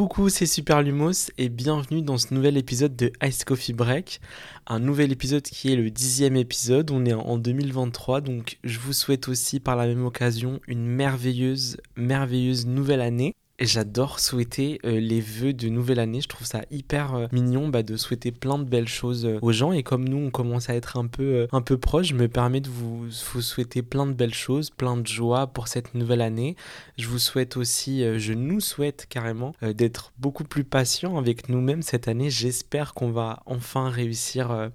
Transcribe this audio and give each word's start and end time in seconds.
Coucou, 0.00 0.30
c'est 0.30 0.46
Super 0.46 0.80
Lumos 0.80 1.30
et 1.36 1.50
bienvenue 1.50 2.00
dans 2.00 2.16
ce 2.16 2.32
nouvel 2.32 2.56
épisode 2.56 2.96
de 2.96 3.12
Ice 3.22 3.44
Coffee 3.44 3.74
Break. 3.74 4.22
Un 4.66 4.78
nouvel 4.78 5.12
épisode 5.12 5.42
qui 5.42 5.70
est 5.70 5.76
le 5.76 5.90
dixième 5.90 6.36
épisode. 6.36 6.90
On 6.90 7.04
est 7.04 7.12
en 7.12 7.36
2023, 7.36 8.22
donc 8.22 8.58
je 8.64 8.78
vous 8.78 8.94
souhaite 8.94 9.28
aussi 9.28 9.60
par 9.60 9.76
la 9.76 9.86
même 9.86 10.06
occasion 10.06 10.58
une 10.66 10.86
merveilleuse, 10.86 11.76
merveilleuse 11.96 12.64
nouvelle 12.64 13.02
année 13.02 13.36
j'adore 13.60 14.20
souhaiter 14.20 14.80
euh, 14.84 14.98
les 14.98 15.20
vœux 15.20 15.52
de 15.52 15.68
nouvelle 15.68 15.98
année. 15.98 16.20
Je 16.20 16.28
trouve 16.28 16.46
ça 16.46 16.62
hyper 16.70 17.14
euh, 17.14 17.26
mignon 17.32 17.68
bah, 17.68 17.82
de 17.82 17.96
souhaiter 17.96 18.32
plein 18.32 18.58
de 18.58 18.64
belles 18.64 18.88
choses 18.88 19.26
euh, 19.26 19.38
aux 19.42 19.52
gens. 19.52 19.72
Et 19.72 19.82
comme 19.82 20.08
nous, 20.08 20.16
on 20.16 20.30
commence 20.30 20.70
à 20.70 20.74
être 20.74 20.96
un 20.96 21.06
peu, 21.06 21.46
un 21.52 21.62
peu 21.62 21.76
proche, 21.76 22.08
je 22.08 22.14
me 22.14 22.28
permets 22.28 22.60
de 22.60 22.68
vous, 22.68 23.08
vous 23.32 23.40
souhaiter 23.40 23.82
plein 23.82 24.06
de 24.06 24.12
belles 24.12 24.34
choses, 24.34 24.70
plein 24.70 24.96
de 24.96 25.06
joie 25.06 25.46
pour 25.46 25.68
cette 25.68 25.94
nouvelle 25.94 26.22
année. 26.22 26.56
Je 26.98 27.06
vous 27.06 27.18
souhaite 27.18 27.56
aussi, 27.56 28.02
je 28.18 28.32
nous 28.32 28.60
souhaite 28.60 29.06
carrément 29.08 29.54
d'être 29.62 30.12
beaucoup 30.18 30.44
plus 30.44 30.64
patient 30.64 31.18
avec 31.18 31.48
nous-mêmes 31.48 31.82
cette 31.82 32.08
année. 32.08 32.30
J'espère 32.30 32.94
qu'on 32.94 33.10
va 33.10 33.42
enfin 33.46 33.90
réussir 33.90 34.70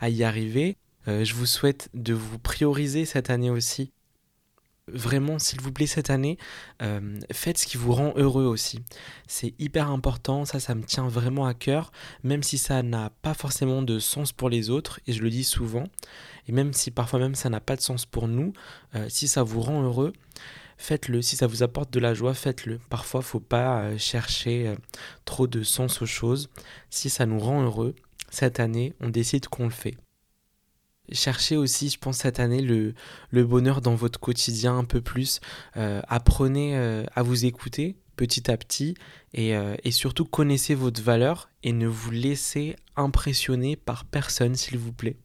à 0.00 0.08
y 0.08 0.24
arriver. 0.24 0.76
je 1.06 1.34
vous 1.34 1.46
souhaite 1.46 1.88
de 1.94 2.14
vous 2.14 2.38
prioriser 2.38 3.04
cette 3.04 3.30
année 3.30 3.50
aussi 3.50 3.92
Vraiment, 4.92 5.38
s'il 5.38 5.60
vous 5.60 5.72
plaît, 5.72 5.86
cette 5.86 6.10
année, 6.10 6.38
euh, 6.82 7.18
faites 7.32 7.58
ce 7.58 7.66
qui 7.66 7.76
vous 7.76 7.92
rend 7.92 8.12
heureux 8.16 8.44
aussi. 8.44 8.80
C'est 9.26 9.54
hyper 9.58 9.90
important, 9.90 10.44
ça, 10.44 10.60
ça 10.60 10.74
me 10.74 10.82
tient 10.82 11.08
vraiment 11.08 11.46
à 11.46 11.54
cœur, 11.54 11.92
même 12.22 12.42
si 12.42 12.58
ça 12.58 12.82
n'a 12.82 13.10
pas 13.22 13.34
forcément 13.34 13.82
de 13.82 13.98
sens 13.98 14.32
pour 14.32 14.48
les 14.48 14.70
autres, 14.70 15.00
et 15.06 15.12
je 15.12 15.22
le 15.22 15.30
dis 15.30 15.44
souvent, 15.44 15.84
et 16.46 16.52
même 16.52 16.72
si 16.72 16.90
parfois 16.90 17.18
même 17.18 17.34
ça 17.34 17.50
n'a 17.50 17.60
pas 17.60 17.76
de 17.76 17.80
sens 17.80 18.06
pour 18.06 18.28
nous, 18.28 18.52
euh, 18.94 19.06
si 19.08 19.28
ça 19.28 19.42
vous 19.42 19.60
rend 19.60 19.82
heureux, 19.82 20.12
faites-le. 20.76 21.22
Si 21.22 21.36
ça 21.36 21.46
vous 21.46 21.62
apporte 21.62 21.92
de 21.92 22.00
la 22.00 22.14
joie, 22.14 22.34
faites-le. 22.34 22.78
Parfois, 22.88 23.22
faut 23.22 23.40
pas 23.40 23.80
euh, 23.80 23.98
chercher 23.98 24.74
trop 25.24 25.46
de 25.46 25.62
sens 25.62 26.02
aux 26.02 26.06
choses. 26.06 26.48
Si 26.90 27.10
ça 27.10 27.26
nous 27.26 27.38
rend 27.38 27.62
heureux, 27.62 27.94
cette 28.30 28.60
année, 28.60 28.94
on 29.00 29.08
décide 29.08 29.48
qu'on 29.48 29.64
le 29.64 29.70
fait. 29.70 29.96
Cherchez 31.12 31.56
aussi, 31.56 31.88
je 31.88 31.98
pense, 31.98 32.18
cette 32.18 32.40
année 32.40 32.60
le, 32.60 32.94
bonheur 33.44 33.80
dans 33.80 33.94
votre 33.94 34.20
quotidien 34.20 34.76
un 34.76 34.84
peu 34.84 35.00
plus. 35.00 35.40
Euh, 35.76 36.02
apprenez 36.08 36.76
euh, 36.76 37.04
à 37.14 37.22
vous 37.22 37.44
écouter 37.44 37.96
petit 38.18 38.50
à 38.50 38.56
petit 38.56 38.94
et, 39.32 39.56
euh, 39.56 39.76
et, 39.84 39.92
surtout 39.92 40.24
connaissez 40.24 40.74
votre 40.74 41.00
valeur 41.00 41.48
et 41.62 41.72
ne 41.72 41.86
vous 41.86 42.10
laissez 42.10 42.74
impressionner 42.96 43.76
par 43.76 44.04
personne, 44.04 44.56
s'il 44.56 44.76
vous 44.76 44.92
plaît. 44.92 45.16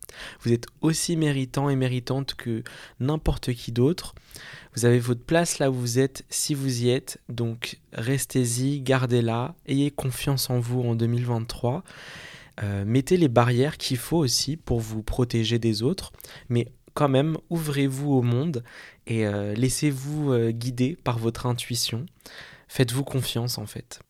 Vous 0.42 0.54
êtes 0.54 0.68
aussi 0.82 1.18
méritant 1.18 1.70
et 1.70 1.76
méritante 1.76 2.36
que 2.36 2.64
n'importe 3.00 3.52
qui 3.54 3.72
d'autre. 3.72 4.14
Vous 4.76 4.86
avez 4.86 5.00
votre 5.00 5.24
place 5.24 5.58
là 5.58 5.72
où 5.72 5.74
vous 5.74 6.00
êtes 6.00 6.24
si 6.30 6.54
vous 6.54 6.84
y 6.84 6.90
êtes, 6.90 7.20
donc 7.30 7.80
restez-y, 7.94 8.80
gardez-la, 8.82 9.56
ayez 9.66 9.90
confiance 9.90 10.50
en 10.50 10.60
vous 10.60 10.82
en 10.82 10.96
2023 10.96 11.84
euh, 12.62 12.86
mettez 12.86 13.18
les 13.18 13.30
barrières 13.30 13.78
qu'il 13.78 13.98
faut 13.98 14.18
aussi 14.18 14.58
pour 14.58 14.80
vous 14.80 15.02
protéger 15.02 15.60
des 15.60 15.82
autres, 15.82 16.12
mais 16.50 16.72
quand 16.94 17.10
même, 17.10 17.38
ouvrez-vous 17.50 18.12
au 18.12 18.22
monde 18.22 18.64
et 19.08 19.26
euh, 19.26 19.56
laissez-vous 19.56 20.32
euh, 20.32 20.52
guider 20.52 20.96
par 21.04 21.18
votre 21.18 21.48
intuition. 21.48 22.06
Faites-vous 22.68 23.04
confiance 23.04 23.58
en 23.58 23.66
fait. 23.66 24.02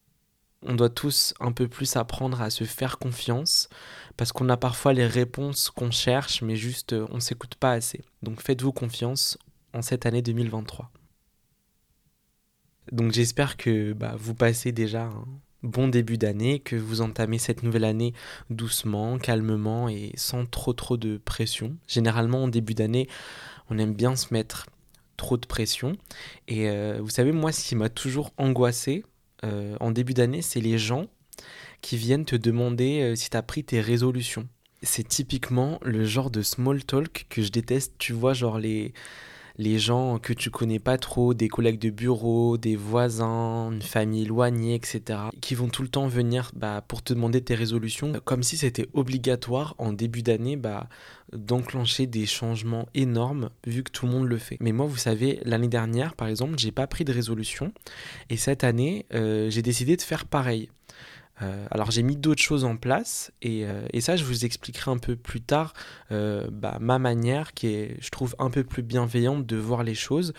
On 0.65 0.75
doit 0.75 0.89
tous 0.89 1.33
un 1.39 1.51
peu 1.51 1.67
plus 1.67 1.95
apprendre 1.95 2.41
à 2.41 2.49
se 2.49 2.63
faire 2.63 2.97
confiance 2.97 3.69
parce 4.15 4.31
qu'on 4.31 4.49
a 4.49 4.57
parfois 4.57 4.93
les 4.93 5.07
réponses 5.07 5.69
qu'on 5.69 5.91
cherche, 5.91 6.41
mais 6.41 6.55
juste 6.55 6.93
on 6.93 7.15
ne 7.15 7.19
s'écoute 7.19 7.55
pas 7.55 7.71
assez. 7.71 8.01
Donc 8.21 8.41
faites-vous 8.41 8.71
confiance 8.71 9.37
en 9.73 9.81
cette 9.81 10.05
année 10.05 10.21
2023. 10.21 10.91
Donc 12.91 13.11
j'espère 13.11 13.57
que 13.57 13.93
bah, 13.93 14.15
vous 14.17 14.35
passez 14.35 14.71
déjà 14.71 15.09
bon 15.63 15.87
début 15.87 16.17
d'année, 16.17 16.59
que 16.59 16.75
vous 16.75 17.01
entamez 17.01 17.39
cette 17.39 17.63
nouvelle 17.63 17.85
année 17.85 18.13
doucement, 18.49 19.17
calmement 19.17 19.89
et 19.89 20.11
sans 20.15 20.45
trop 20.45 20.73
trop 20.73 20.97
de 20.97 21.17
pression. 21.17 21.75
Généralement 21.87 22.43
en 22.43 22.47
début 22.47 22.73
d'année, 22.73 23.07
on 23.69 23.77
aime 23.79 23.93
bien 23.93 24.15
se 24.15 24.33
mettre 24.33 24.67
trop 25.17 25.37
de 25.37 25.45
pression. 25.45 25.93
Et 26.47 26.69
euh, 26.69 26.99
vous 27.01 27.09
savez, 27.09 27.31
moi, 27.31 27.51
ce 27.51 27.65
qui 27.65 27.75
m'a 27.75 27.89
toujours 27.89 28.31
angoissé 28.37 29.03
euh, 29.43 29.75
en 29.79 29.91
début 29.91 30.13
d'année, 30.13 30.41
c'est 30.41 30.61
les 30.61 30.77
gens 30.77 31.07
qui 31.81 31.97
viennent 31.97 32.25
te 32.25 32.35
demander 32.35 33.01
euh, 33.01 33.15
si 33.15 33.29
tu 33.29 33.37
as 33.37 33.43
pris 33.43 33.63
tes 33.63 33.81
résolutions. 33.81 34.47
C'est 34.81 35.07
typiquement 35.07 35.79
le 35.81 36.03
genre 36.03 36.29
de 36.29 36.41
small 36.41 36.83
talk 36.83 37.25
que 37.29 37.41
je 37.41 37.49
déteste, 37.49 37.93
tu 37.97 38.11
vois, 38.11 38.33
genre 38.33 38.59
les 38.59 38.93
les 39.57 39.77
gens 39.77 40.19
que 40.19 40.33
tu 40.33 40.49
connais 40.49 40.79
pas 40.79 40.97
trop, 40.97 41.33
des 41.33 41.47
collègues 41.47 41.79
de 41.79 41.89
bureau, 41.89 42.57
des 42.57 42.75
voisins, 42.75 43.71
une 43.71 43.81
famille 43.81 44.23
éloignée, 44.23 44.75
etc., 44.75 45.19
qui 45.41 45.55
vont 45.55 45.67
tout 45.67 45.83
le 45.83 45.87
temps 45.87 46.07
venir 46.07 46.51
bah, 46.55 46.83
pour 46.87 47.03
te 47.03 47.13
demander 47.13 47.41
tes 47.41 47.55
résolutions, 47.55 48.13
comme 48.25 48.43
si 48.43 48.57
c'était 48.57 48.87
obligatoire 48.93 49.75
en 49.77 49.93
début 49.93 50.23
d'année 50.23 50.55
bah, 50.55 50.87
d'enclencher 51.31 52.07
des 52.07 52.25
changements 52.25 52.87
énormes 52.93 53.49
vu 53.65 53.83
que 53.83 53.91
tout 53.91 54.05
le 54.05 54.11
monde 54.11 54.27
le 54.27 54.37
fait. 54.37 54.57
Mais 54.59 54.71
moi, 54.71 54.85
vous 54.85 54.97
savez, 54.97 55.39
l'année 55.45 55.67
dernière, 55.67 56.15
par 56.15 56.27
exemple, 56.27 56.55
j'ai 56.57 56.71
pas 56.71 56.87
pris 56.87 57.05
de 57.05 57.13
résolution 57.13 57.71
et 58.29 58.37
cette 58.37 58.63
année, 58.63 59.05
euh, 59.13 59.49
j'ai 59.49 59.61
décidé 59.61 59.95
de 59.97 60.01
faire 60.01 60.25
pareil. 60.25 60.69
Euh, 61.41 61.65
alors 61.71 61.89
j'ai 61.89 62.03
mis 62.03 62.15
d'autres 62.15 62.41
choses 62.41 62.63
en 62.63 62.77
place 62.77 63.31
euh, 63.43 63.87
et, 63.91 64.01
ça 64.01 64.15
je 64.15 64.23
vous 64.23 64.45
expliquerai 64.45 64.91
un 64.91 64.99
peu 64.99 65.15
plus 65.15 65.41
tard 65.41 65.73
euh, 66.11 66.47
bah, 66.51 66.77
ma 66.79 66.99
manière 66.99 67.53
qui 67.53 67.67
est 67.67 67.97
je 68.01 68.09
trouve 68.11 68.35
un 68.37 68.51
peu 68.51 68.63
plus 68.63 68.83
bienveillante 68.83 69.47
de 69.47 69.57
voir 69.57 69.81
les 69.81 69.95
choses 69.95 70.33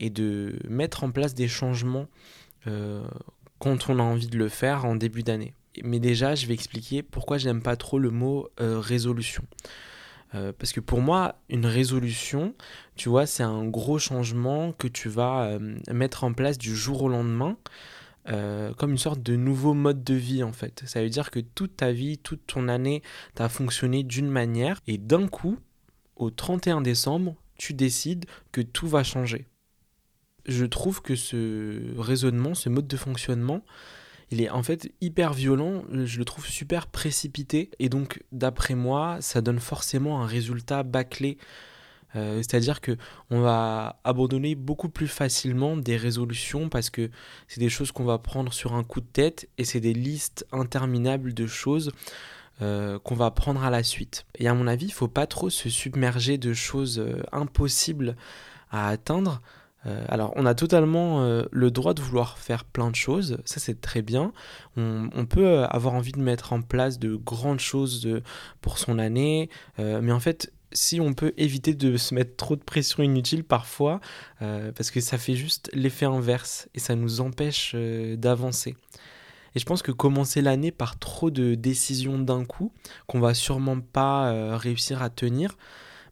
et 0.00 0.08
de 0.08 0.58
mettre 0.66 1.04
en 1.04 1.10
place 1.10 1.34
des 1.34 1.48
changements 1.48 2.06
quand 3.58 3.88
on 3.88 3.98
a 3.98 4.02
envie 4.02 4.26
de 4.26 4.36
le 4.36 4.50
faire 4.50 4.84
en 4.84 4.94
début 4.94 5.22
d'année. 5.22 5.54
Mais 5.82 6.00
déjà 6.00 6.34
je 6.34 6.46
vais 6.46 6.52
expliquer 6.52 7.02
pourquoi 7.02 7.38
j'aime 7.38 7.62
pas 7.62 7.76
trop 7.76 7.98
le 7.98 8.10
mot 8.10 8.50
résolution. 8.58 9.42
parce 10.32 10.72
que 10.72 10.80
pour 10.80 11.00
moi, 11.00 11.36
une 11.48 11.64
résolution, 11.64 12.54
tu 12.94 13.08
vois, 13.08 13.24
c'est 13.24 13.42
un 13.42 13.64
gros 13.64 13.98
changement 13.98 14.72
que 14.72 14.86
tu 14.86 15.08
vas 15.08 15.58
mettre 15.90 16.24
en 16.24 16.34
place 16.34 16.58
du 16.58 16.76
jour 16.76 17.04
au 17.04 17.08
lendemain. 17.08 17.56
Euh, 18.30 18.74
comme 18.74 18.90
une 18.90 18.98
sorte 18.98 19.22
de 19.22 19.36
nouveau 19.36 19.72
mode 19.72 20.04
de 20.04 20.14
vie 20.14 20.42
en 20.42 20.52
fait. 20.52 20.82
Ça 20.86 21.02
veut 21.02 21.08
dire 21.08 21.30
que 21.30 21.40
toute 21.40 21.76
ta 21.76 21.92
vie, 21.92 22.18
toute 22.18 22.46
ton 22.46 22.68
année, 22.68 23.02
tu 23.34 23.42
as 23.42 23.48
fonctionné 23.48 24.02
d'une 24.02 24.28
manière 24.28 24.80
et 24.86 24.98
d'un 24.98 25.28
coup, 25.28 25.58
au 26.16 26.30
31 26.30 26.82
décembre, 26.82 27.36
tu 27.56 27.72
décides 27.72 28.26
que 28.52 28.60
tout 28.60 28.86
va 28.86 29.02
changer. 29.02 29.46
Je 30.46 30.66
trouve 30.66 31.00
que 31.00 31.16
ce 31.16 31.98
raisonnement, 31.98 32.54
ce 32.54 32.68
mode 32.68 32.86
de 32.86 32.96
fonctionnement, 32.96 33.64
il 34.30 34.42
est 34.42 34.50
en 34.50 34.62
fait 34.62 34.92
hyper 35.00 35.32
violent, 35.32 35.84
je 35.90 36.18
le 36.18 36.24
trouve 36.26 36.46
super 36.46 36.86
précipité 36.86 37.70
et 37.78 37.88
donc 37.88 38.22
d'après 38.32 38.74
moi, 38.74 39.18
ça 39.20 39.40
donne 39.40 39.60
forcément 39.60 40.22
un 40.22 40.26
résultat 40.26 40.82
bâclé 40.82 41.38
euh, 42.16 42.36
c'est-à-dire 42.38 42.80
que 42.80 42.96
on 43.30 43.40
va 43.40 44.00
abandonner 44.04 44.54
beaucoup 44.54 44.88
plus 44.88 45.08
facilement 45.08 45.76
des 45.76 45.96
résolutions 45.96 46.68
parce 46.68 46.90
que 46.90 47.10
c'est 47.48 47.60
des 47.60 47.68
choses 47.68 47.92
qu'on 47.92 48.04
va 48.04 48.18
prendre 48.18 48.52
sur 48.52 48.74
un 48.74 48.84
coup 48.84 49.00
de 49.00 49.06
tête 49.06 49.48
et 49.58 49.64
c'est 49.64 49.80
des 49.80 49.92
listes 49.92 50.46
interminables 50.52 51.34
de 51.34 51.46
choses 51.46 51.92
euh, 52.62 52.98
qu'on 52.98 53.14
va 53.14 53.30
prendre 53.30 53.62
à 53.62 53.70
la 53.70 53.82
suite. 53.82 54.26
Et 54.36 54.48
à 54.48 54.54
mon 54.54 54.66
avis, 54.66 54.86
il 54.86 54.92
faut 54.92 55.08
pas 55.08 55.26
trop 55.26 55.50
se 55.50 55.68
submerger 55.68 56.38
de 56.38 56.52
choses 56.54 56.98
euh, 56.98 57.22
impossibles 57.32 58.16
à 58.70 58.88
atteindre. 58.88 59.40
alors, 60.08 60.34
on 60.36 60.44
a 60.44 60.54
totalement 60.54 61.22
le 61.50 61.70
droit 61.70 61.94
de 61.94 62.02
vouloir 62.02 62.36
faire 62.36 62.66
plein 62.66 62.90
de 62.90 62.94
choses, 62.94 63.38
ça 63.46 63.58
c'est 63.58 63.80
très 63.80 64.02
bien. 64.02 64.32
On, 64.76 65.08
on, 65.14 65.24
peut 65.24 65.64
avoir 65.64 65.94
envie 65.94 66.12
de 66.12 66.20
mettre 66.20 66.52
en 66.52 66.60
place 66.60 66.98
de 66.98 67.16
grandes 67.16 67.60
choses 67.60 68.06
pour 68.60 68.76
son 68.76 68.98
année, 68.98 69.48
mais 69.78 70.12
en 70.12 70.20
fait, 70.20 70.52
si 70.72 71.00
on 71.00 71.14
peut 71.14 71.32
éviter 71.36 71.74
de 71.74 71.96
se 71.96 72.14
mettre 72.14 72.36
trop 72.36 72.56
de 72.56 72.62
pression 72.62 73.02
inutile 73.02 73.44
parfois, 73.44 74.00
euh, 74.42 74.72
parce 74.72 74.90
que 74.90 75.00
ça 75.00 75.18
fait 75.18 75.34
juste 75.34 75.70
l'effet 75.72 76.06
inverse 76.06 76.68
et 76.74 76.78
ça 76.78 76.94
nous 76.94 77.20
empêche 77.20 77.72
euh, 77.74 78.16
d'avancer. 78.16 78.76
Et 79.54 79.58
je 79.58 79.64
pense 79.64 79.82
que 79.82 79.92
commencer 79.92 80.42
l'année 80.42 80.70
par 80.70 80.98
trop 80.98 81.30
de 81.30 81.54
décisions 81.54 82.18
d'un 82.18 82.44
coup, 82.44 82.72
qu'on 83.06 83.20
va 83.20 83.34
sûrement 83.34 83.80
pas 83.80 84.30
euh, 84.30 84.56
réussir 84.56 85.02
à 85.02 85.10
tenir, 85.10 85.56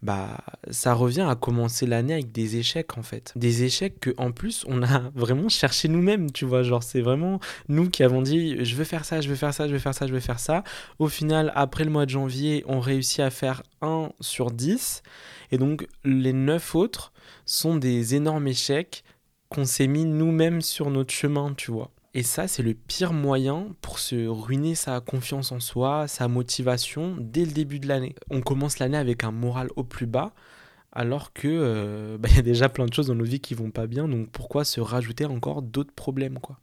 bah 0.02 0.38
ça 0.70 0.94
revient 0.94 1.26
à 1.28 1.34
commencer 1.34 1.86
l'année 1.86 2.14
avec 2.14 2.32
des 2.32 2.56
échecs 2.56 2.96
en 2.98 3.02
fait. 3.02 3.32
Des 3.36 3.62
échecs 3.64 4.00
que 4.00 4.10
en 4.18 4.32
plus 4.32 4.64
on 4.68 4.82
a 4.82 5.10
vraiment 5.14 5.48
cherché 5.48 5.88
nous-mêmes, 5.88 6.30
tu 6.30 6.44
vois, 6.44 6.62
genre 6.62 6.82
c'est 6.82 7.00
vraiment 7.00 7.40
nous 7.68 7.88
qui 7.88 8.02
avons 8.02 8.22
dit 8.22 8.64
je 8.64 8.74
veux 8.76 8.84
faire 8.84 9.04
ça, 9.04 9.20
je 9.20 9.28
veux 9.28 9.36
faire 9.36 9.54
ça, 9.54 9.66
je 9.66 9.72
veux 9.72 9.78
faire 9.78 9.94
ça, 9.94 10.06
je 10.06 10.12
veux 10.12 10.20
faire 10.20 10.40
ça. 10.40 10.64
Au 10.98 11.08
final, 11.08 11.52
après 11.54 11.84
le 11.84 11.90
mois 11.90 12.06
de 12.06 12.10
janvier, 12.10 12.64
on 12.66 12.80
réussit 12.80 13.20
à 13.20 13.30
faire 13.30 13.62
1 13.82 14.10
sur 14.20 14.50
10 14.50 15.02
et 15.52 15.58
donc 15.58 15.86
les 16.04 16.32
9 16.32 16.74
autres 16.74 17.12
sont 17.44 17.76
des 17.76 18.14
énormes 18.14 18.48
échecs 18.48 19.04
qu'on 19.48 19.64
s'est 19.64 19.86
mis 19.86 20.04
nous-mêmes 20.04 20.60
sur 20.60 20.90
notre 20.90 21.12
chemin, 21.12 21.54
tu 21.54 21.70
vois. 21.70 21.90
Et 22.16 22.22
ça, 22.22 22.48
c'est 22.48 22.62
le 22.62 22.72
pire 22.72 23.12
moyen 23.12 23.68
pour 23.82 23.98
se 23.98 24.26
ruiner 24.26 24.74
sa 24.74 25.02
confiance 25.02 25.52
en 25.52 25.60
soi, 25.60 26.08
sa 26.08 26.28
motivation 26.28 27.14
dès 27.20 27.44
le 27.44 27.52
début 27.52 27.78
de 27.78 27.86
l'année. 27.86 28.14
On 28.30 28.40
commence 28.40 28.78
l'année 28.78 28.96
avec 28.96 29.22
un 29.22 29.32
moral 29.32 29.68
au 29.76 29.84
plus 29.84 30.06
bas, 30.06 30.32
alors 30.92 31.34
que 31.34 31.46
euh, 31.46 32.16
bah, 32.18 32.30
y 32.34 32.38
a 32.38 32.42
déjà 32.42 32.70
plein 32.70 32.86
de 32.86 32.94
choses 32.94 33.08
dans 33.08 33.14
nos 33.14 33.26
vies 33.26 33.40
qui 33.40 33.52
vont 33.52 33.70
pas 33.70 33.86
bien, 33.86 34.08
donc 34.08 34.30
pourquoi 34.30 34.64
se 34.64 34.80
rajouter 34.80 35.26
encore 35.26 35.60
d'autres 35.60 35.92
problèmes 35.92 36.38
quoi? 36.38 36.58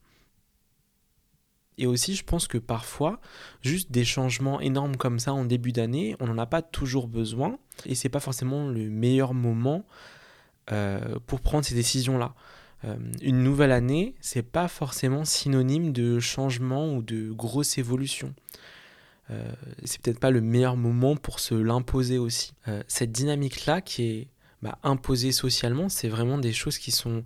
Et 1.77 1.85
aussi, 1.85 2.15
je 2.15 2.23
pense 2.23 2.47
que 2.47 2.57
parfois, 2.57 3.21
juste 3.61 3.91
des 3.91 4.05
changements 4.05 4.59
énormes 4.59 4.95
comme 4.95 5.19
ça 5.19 5.33
en 5.33 5.45
début 5.45 5.71
d'année, 5.71 6.15
on 6.19 6.25
n'en 6.25 6.37
a 6.39 6.47
pas 6.47 6.63
toujours 6.63 7.07
besoin. 7.07 7.59
Et 7.85 7.93
c'est 7.93 8.09
pas 8.09 8.19
forcément 8.19 8.67
le 8.69 8.89
meilleur 8.89 9.35
moment 9.35 9.85
euh, 10.71 11.19
pour 11.27 11.41
prendre 11.41 11.65
ces 11.65 11.73
décisions-là. 11.75 12.33
Euh, 12.85 12.95
une 13.21 13.43
nouvelle 13.43 13.71
année, 13.71 14.15
c'est 14.19 14.43
pas 14.43 14.67
forcément 14.67 15.25
synonyme 15.25 15.91
de 15.91 16.19
changement 16.19 16.93
ou 16.93 17.01
de 17.01 17.31
grosse 17.31 17.77
évolution. 17.77 18.33
Euh, 19.31 19.51
c'est 19.83 20.01
peut-être 20.01 20.19
pas 20.19 20.31
le 20.31 20.41
meilleur 20.41 20.75
moment 20.75 21.15
pour 21.15 21.39
se 21.39 21.55
l'imposer 21.55 22.17
aussi. 22.17 22.53
cette 22.87 23.11
dynamique-là 23.11 23.81
qui 23.81 24.03
est 24.03 24.27
bah, 24.61 24.77
imposée 24.83 25.31
socialement, 25.31 25.89
c'est 25.89 26.09
vraiment 26.09 26.37
des 26.37 26.53
choses 26.53 26.77
qui 26.77 26.91
sont 26.91 27.23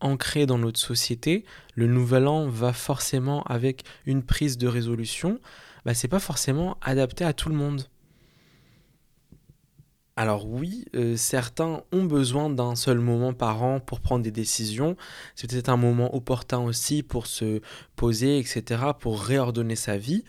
ancré 0.00 0.46
dans 0.46 0.58
notre 0.58 0.78
société, 0.78 1.44
le 1.74 1.86
nouvel 1.86 2.26
an 2.26 2.48
va 2.48 2.72
forcément 2.72 3.42
avec 3.44 3.84
une 4.06 4.22
prise 4.22 4.58
de 4.58 4.68
résolution, 4.68 5.40
bah, 5.84 5.94
c'est 5.94 6.08
pas 6.08 6.20
forcément 6.20 6.76
adapté 6.82 7.24
à 7.24 7.32
tout 7.32 7.48
le 7.48 7.54
monde. 7.54 7.88
Alors 10.16 10.46
oui, 10.46 10.84
euh, 10.94 11.16
certains 11.16 11.82
ont 11.90 12.04
besoin 12.04 12.48
d'un 12.48 12.76
seul 12.76 13.00
moment 13.00 13.32
par 13.32 13.64
an 13.64 13.80
pour 13.80 14.00
prendre 14.00 14.22
des 14.22 14.30
décisions. 14.30 14.96
C'est 15.34 15.50
peut-être 15.50 15.68
un 15.68 15.76
moment 15.76 16.14
opportun 16.14 16.60
aussi 16.60 17.02
pour 17.02 17.26
se 17.26 17.60
poser, 17.96 18.38
etc., 18.38 18.82
pour 18.98 19.20
réordonner 19.20 19.74
sa 19.74 19.98
vie. 19.98 20.24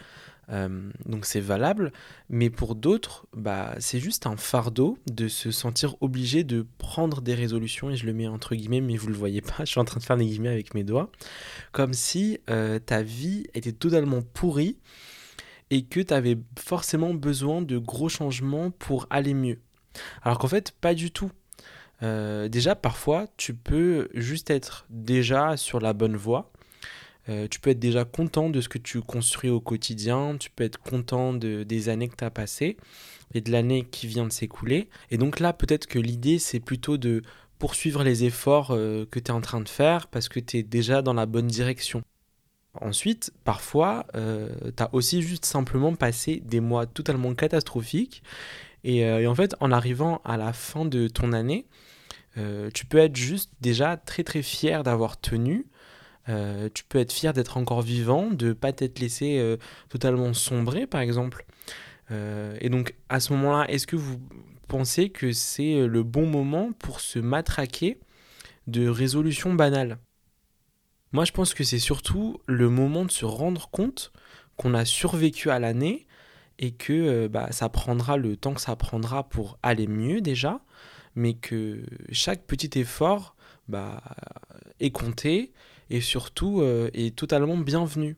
Euh, 0.49 0.89
donc 1.05 1.25
c'est 1.25 1.39
valable, 1.39 1.91
mais 2.29 2.49
pour 2.49 2.75
d'autres, 2.75 3.27
bah, 3.33 3.75
c'est 3.79 3.99
juste 3.99 4.27
un 4.27 4.37
fardeau 4.37 4.97
de 5.11 5.27
se 5.27 5.51
sentir 5.51 5.95
obligé 6.01 6.43
de 6.43 6.65
prendre 6.77 7.21
des 7.21 7.33
résolutions, 7.33 7.89
et 7.89 7.95
je 7.95 8.05
le 8.05 8.13
mets 8.13 8.27
entre 8.27 8.55
guillemets, 8.55 8.81
mais 8.81 8.97
vous 8.97 9.07
le 9.07 9.15
voyez 9.15 9.41
pas, 9.41 9.55
je 9.59 9.65
suis 9.65 9.79
en 9.79 9.85
train 9.85 9.99
de 9.99 10.05
faire 10.05 10.17
des 10.17 10.25
guillemets 10.25 10.49
avec 10.49 10.73
mes 10.75 10.83
doigts, 10.83 11.11
comme 11.71 11.93
si 11.93 12.39
euh, 12.49 12.79
ta 12.79 13.01
vie 13.01 13.45
était 13.53 13.71
totalement 13.71 14.21
pourrie 14.21 14.77
et 15.71 15.85
que 15.85 15.99
tu 15.99 16.13
avais 16.13 16.37
forcément 16.59 17.13
besoin 17.13 17.61
de 17.61 17.77
gros 17.79 18.09
changements 18.09 18.69
pour 18.69 19.07
aller 19.09 19.33
mieux. 19.33 19.59
Alors 20.23 20.37
qu'en 20.37 20.47
fait, 20.47 20.71
pas 20.79 20.93
du 20.93 21.11
tout. 21.11 21.31
Euh, 22.03 22.49
déjà, 22.49 22.75
parfois, 22.75 23.27
tu 23.37 23.53
peux 23.53 24.09
juste 24.13 24.49
être 24.49 24.85
déjà 24.89 25.57
sur 25.57 25.79
la 25.79 25.93
bonne 25.93 26.17
voie, 26.17 26.51
euh, 27.27 27.47
tu 27.49 27.59
peux 27.59 27.71
être 27.71 27.79
déjà 27.79 28.05
content 28.05 28.49
de 28.49 28.61
ce 28.61 28.69
que 28.69 28.77
tu 28.77 29.01
construis 29.01 29.49
au 29.49 29.59
quotidien, 29.59 30.37
tu 30.37 30.49
peux 30.51 30.63
être 30.63 30.77
content 30.77 31.33
de, 31.33 31.63
des 31.63 31.89
années 31.89 32.07
que 32.07 32.15
tu 32.15 32.23
as 32.23 32.29
passées 32.29 32.77
et 33.33 33.41
de 33.41 33.51
l'année 33.51 33.83
qui 33.89 34.07
vient 34.07 34.25
de 34.25 34.31
s'écouler. 34.31 34.89
Et 35.09 35.17
donc 35.17 35.39
là, 35.39 35.51
peut-être 35.53 35.87
que 35.87 35.97
l'idée, 35.97 36.37
c'est 36.37 36.59
plutôt 36.59 36.97
de 36.97 37.23
poursuivre 37.57 38.03
les 38.03 38.25
efforts 38.25 38.71
euh, 38.71 39.05
que 39.09 39.19
tu 39.19 39.27
es 39.27 39.31
en 39.31 39.41
train 39.41 39.61
de 39.61 39.69
faire 39.69 40.07
parce 40.07 40.29
que 40.29 40.39
tu 40.39 40.57
es 40.57 40.63
déjà 40.63 41.01
dans 41.01 41.13
la 41.13 41.25
bonne 41.25 41.47
direction. 41.47 42.03
Ensuite, 42.81 43.31
parfois, 43.43 44.05
euh, 44.15 44.49
tu 44.75 44.83
as 44.83 44.93
aussi 44.93 45.21
juste 45.21 45.45
simplement 45.45 45.95
passé 45.95 46.43
des 46.45 46.59
mois 46.59 46.85
totalement 46.85 47.33
catastrophiques. 47.33 48.21
Et, 48.85 48.99
et, 48.99 49.27
en 49.27 49.35
fait, 49.35 49.55
en 49.59 49.71
arrivant 49.71 50.21
à 50.23 50.37
la 50.37 50.53
fin 50.53 50.85
de 50.85 51.07
ton 51.07 51.33
année, 51.33 51.65
tu 52.73 52.85
peux 52.85 52.99
être 52.99 53.15
juste 53.15 53.51
déjà 53.61 53.97
très 53.97 54.23
très 54.23 54.41
fier 54.41 54.83
d'avoir 54.83 55.19
tenu, 55.19 55.65
euh, 56.27 56.69
tu 56.73 56.83
peux 56.83 56.99
être 56.99 57.11
fier 57.11 57.33
d'être 57.33 57.57
encore 57.57 57.81
vivant, 57.81 58.31
de 58.31 58.47
ne 58.47 58.53
pas 58.53 58.73
t'être 58.73 58.99
laissé 58.99 59.37
euh, 59.37 59.57
totalement 59.89 60.33
sombrer, 60.33 60.87
par 60.87 61.01
exemple. 61.01 61.45
Euh, 62.11 62.57
et 62.61 62.69
donc, 62.69 62.95
à 63.09 63.19
ce 63.19 63.33
moment-là, 63.33 63.69
est-ce 63.69 63.87
que 63.87 63.95
vous 63.95 64.19
pensez 64.67 65.09
que 65.09 65.31
c'est 65.31 65.85
le 65.85 66.03
bon 66.03 66.25
moment 66.25 66.71
pour 66.79 66.99
se 66.99 67.19
matraquer 67.19 67.99
de 68.67 68.87
résolutions 68.87 69.53
banales 69.53 69.99
Moi, 71.11 71.25
je 71.25 71.31
pense 71.31 71.53
que 71.53 71.63
c'est 71.63 71.79
surtout 71.79 72.41
le 72.47 72.69
moment 72.69 73.05
de 73.05 73.11
se 73.11 73.25
rendre 73.25 73.69
compte 73.69 74.11
qu'on 74.57 74.73
a 74.73 74.85
survécu 74.85 75.51
à 75.51 75.59
l'année 75.59 76.07
et 76.59 76.71
que 76.71 77.27
bah, 77.27 77.51
ça 77.51 77.69
prendra 77.69 78.17
le 78.17 78.37
temps 78.37 78.53
que 78.53 78.61
ça 78.61 78.75
prendra 78.75 79.27
pour 79.27 79.57
aller 79.63 79.87
mieux 79.87 80.21
déjà, 80.21 80.61
mais 81.15 81.33
que 81.33 81.83
chaque 82.11 82.45
petit 82.45 82.79
effort 82.79 83.35
bah, 83.67 84.01
est 84.79 84.91
compté 84.91 85.53
et 85.89 86.01
surtout 86.01 86.61
euh, 86.61 86.89
est 86.93 87.15
totalement 87.15 87.57
bienvenue. 87.57 88.17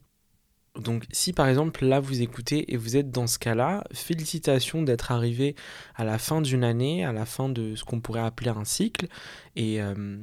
Donc 0.80 1.06
si 1.12 1.34
par 1.34 1.48
exemple 1.48 1.86
là 1.86 2.00
vous 2.00 2.22
écoutez 2.22 2.72
et 2.72 2.78
vous 2.78 2.98
êtes 2.98 3.10
dans 3.10 3.26
ce 3.26 3.40
cas-là, 3.40 3.84
félicitations 3.94 4.84
d'être 4.84 5.12
arrivé 5.12 5.56
à 5.96 6.04
la 6.04 6.20
fin 6.20 6.40
d'une 6.40 6.64
année, 6.64 7.04
à 7.04 7.12
la 7.12 7.26
fin 7.26 7.50
de 7.50 7.76
ce 7.76 7.84
qu'on 7.84 8.00
pourrait 8.00 8.22
appeler 8.22 8.52
un 8.52 8.64
cycle, 8.64 9.08
et, 9.56 9.82
euh, 9.82 10.20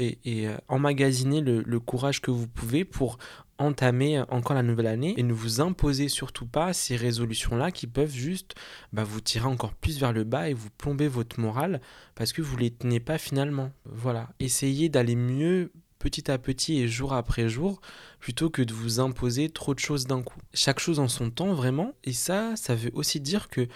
euh, 0.00 0.56
emmagasiner 0.68 1.40
le, 1.40 1.80
courage 1.80 2.20
que 2.20 2.30
vous 2.30 2.46
pouvez 2.46 2.84
pour 2.84 3.18
entamer 3.58 4.22
encore 4.28 4.54
la 4.54 4.62
nouvelle 4.62 4.86
année 4.86 5.14
et 5.16 5.22
ne 5.22 5.32
vous 5.32 5.60
imposez 5.60 6.08
surtout 6.08 6.46
pas 6.46 6.72
ces 6.72 6.96
résolutions-là 6.96 7.70
qui 7.70 7.86
peuvent 7.86 8.14
juste 8.14 8.54
bah, 8.92 9.04
vous 9.04 9.20
tirer 9.20 9.46
encore 9.46 9.74
plus 9.74 9.98
vers 9.98 10.12
le 10.12 10.24
bas 10.24 10.48
et 10.48 10.54
vous 10.54 10.70
plomber 10.70 11.08
votre 11.08 11.40
morale 11.40 11.80
parce 12.14 12.32
que 12.32 12.42
vous 12.42 12.56
ne 12.56 12.62
les 12.62 12.70
tenez 12.70 13.00
pas 13.00 13.18
finalement. 13.18 13.72
Voilà, 13.84 14.28
essayez 14.40 14.88
d'aller 14.88 15.16
mieux 15.16 15.72
petit 15.98 16.30
à 16.30 16.38
petit 16.38 16.78
et 16.78 16.88
jour 16.88 17.12
après 17.12 17.48
jour, 17.48 17.80
plutôt 18.20 18.50
que 18.50 18.62
de 18.62 18.72
vous 18.72 19.00
imposer 19.00 19.50
trop 19.50 19.74
de 19.74 19.78
choses 19.78 20.06
d'un 20.06 20.22
coup. 20.22 20.38
Chaque 20.54 20.78
chose 20.78 20.98
en 20.98 21.08
son 21.08 21.30
temps, 21.30 21.54
vraiment, 21.54 21.92
et 22.04 22.12
ça, 22.12 22.56
ça 22.56 22.74
veut 22.74 22.90
aussi 22.94 23.20
dire 23.20 23.48
que 23.48 23.66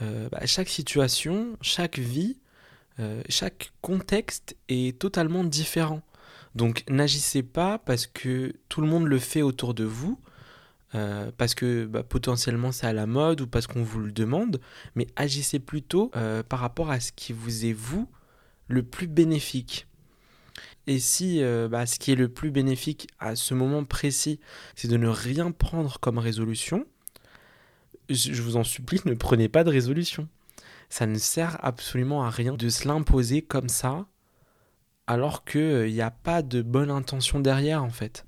euh, 0.00 0.28
bah, 0.30 0.46
chaque 0.46 0.68
situation, 0.68 1.56
chaque 1.60 1.98
vie, 1.98 2.38
euh, 3.00 3.22
chaque 3.28 3.72
contexte 3.80 4.56
est 4.68 4.98
totalement 4.98 5.44
différent. 5.44 6.02
Donc 6.54 6.84
n'agissez 6.88 7.42
pas 7.42 7.78
parce 7.78 8.06
que 8.06 8.54
tout 8.68 8.80
le 8.80 8.86
monde 8.86 9.06
le 9.06 9.18
fait 9.18 9.42
autour 9.42 9.74
de 9.74 9.84
vous, 9.84 10.18
euh, 10.94 11.30
parce 11.38 11.54
que 11.54 11.86
bah, 11.86 12.02
potentiellement 12.02 12.72
c'est 12.72 12.86
à 12.86 12.92
la 12.92 13.06
mode 13.06 13.40
ou 13.40 13.46
parce 13.46 13.66
qu'on 13.66 13.82
vous 13.82 14.00
le 14.00 14.12
demande, 14.12 14.60
mais 14.94 15.06
agissez 15.16 15.58
plutôt 15.58 16.10
par 16.48 16.58
rapport 16.58 16.90
à 16.90 17.00
ce 17.00 17.12
qui 17.12 17.32
vous 17.32 17.64
est 17.64 17.72
vous 17.72 18.08
le 18.68 18.82
plus 18.82 19.06
bénéfique. 19.06 19.86
Et 20.86 20.98
si 20.98 21.42
euh, 21.42 21.68
bah, 21.68 21.86
ce 21.86 21.98
qui 21.98 22.12
est 22.12 22.16
le 22.16 22.28
plus 22.28 22.50
bénéfique 22.50 23.08
à 23.20 23.36
ce 23.36 23.54
moment 23.54 23.84
précis, 23.84 24.40
c'est 24.74 24.88
de 24.88 24.96
ne 24.96 25.08
rien 25.08 25.52
prendre 25.52 26.00
comme 26.00 26.18
résolution, 26.18 26.84
je 28.08 28.42
vous 28.42 28.56
en 28.56 28.64
supplie, 28.64 29.00
ne 29.04 29.14
prenez 29.14 29.48
pas 29.48 29.64
de 29.64 29.70
résolution. 29.70 30.28
Ça 30.90 31.06
ne 31.06 31.18
sert 31.18 31.56
absolument 31.64 32.24
à 32.24 32.30
rien 32.30 32.54
de 32.54 32.68
se 32.68 32.86
l'imposer 32.86 33.42
comme 33.42 33.68
ça, 33.68 34.06
alors 35.06 35.44
qu'il 35.44 35.92
n'y 35.92 36.00
a 36.00 36.10
pas 36.10 36.42
de 36.42 36.62
bonne 36.62 36.90
intention 36.90 37.40
derrière 37.40 37.82
en 37.82 37.90
fait. 37.90 38.24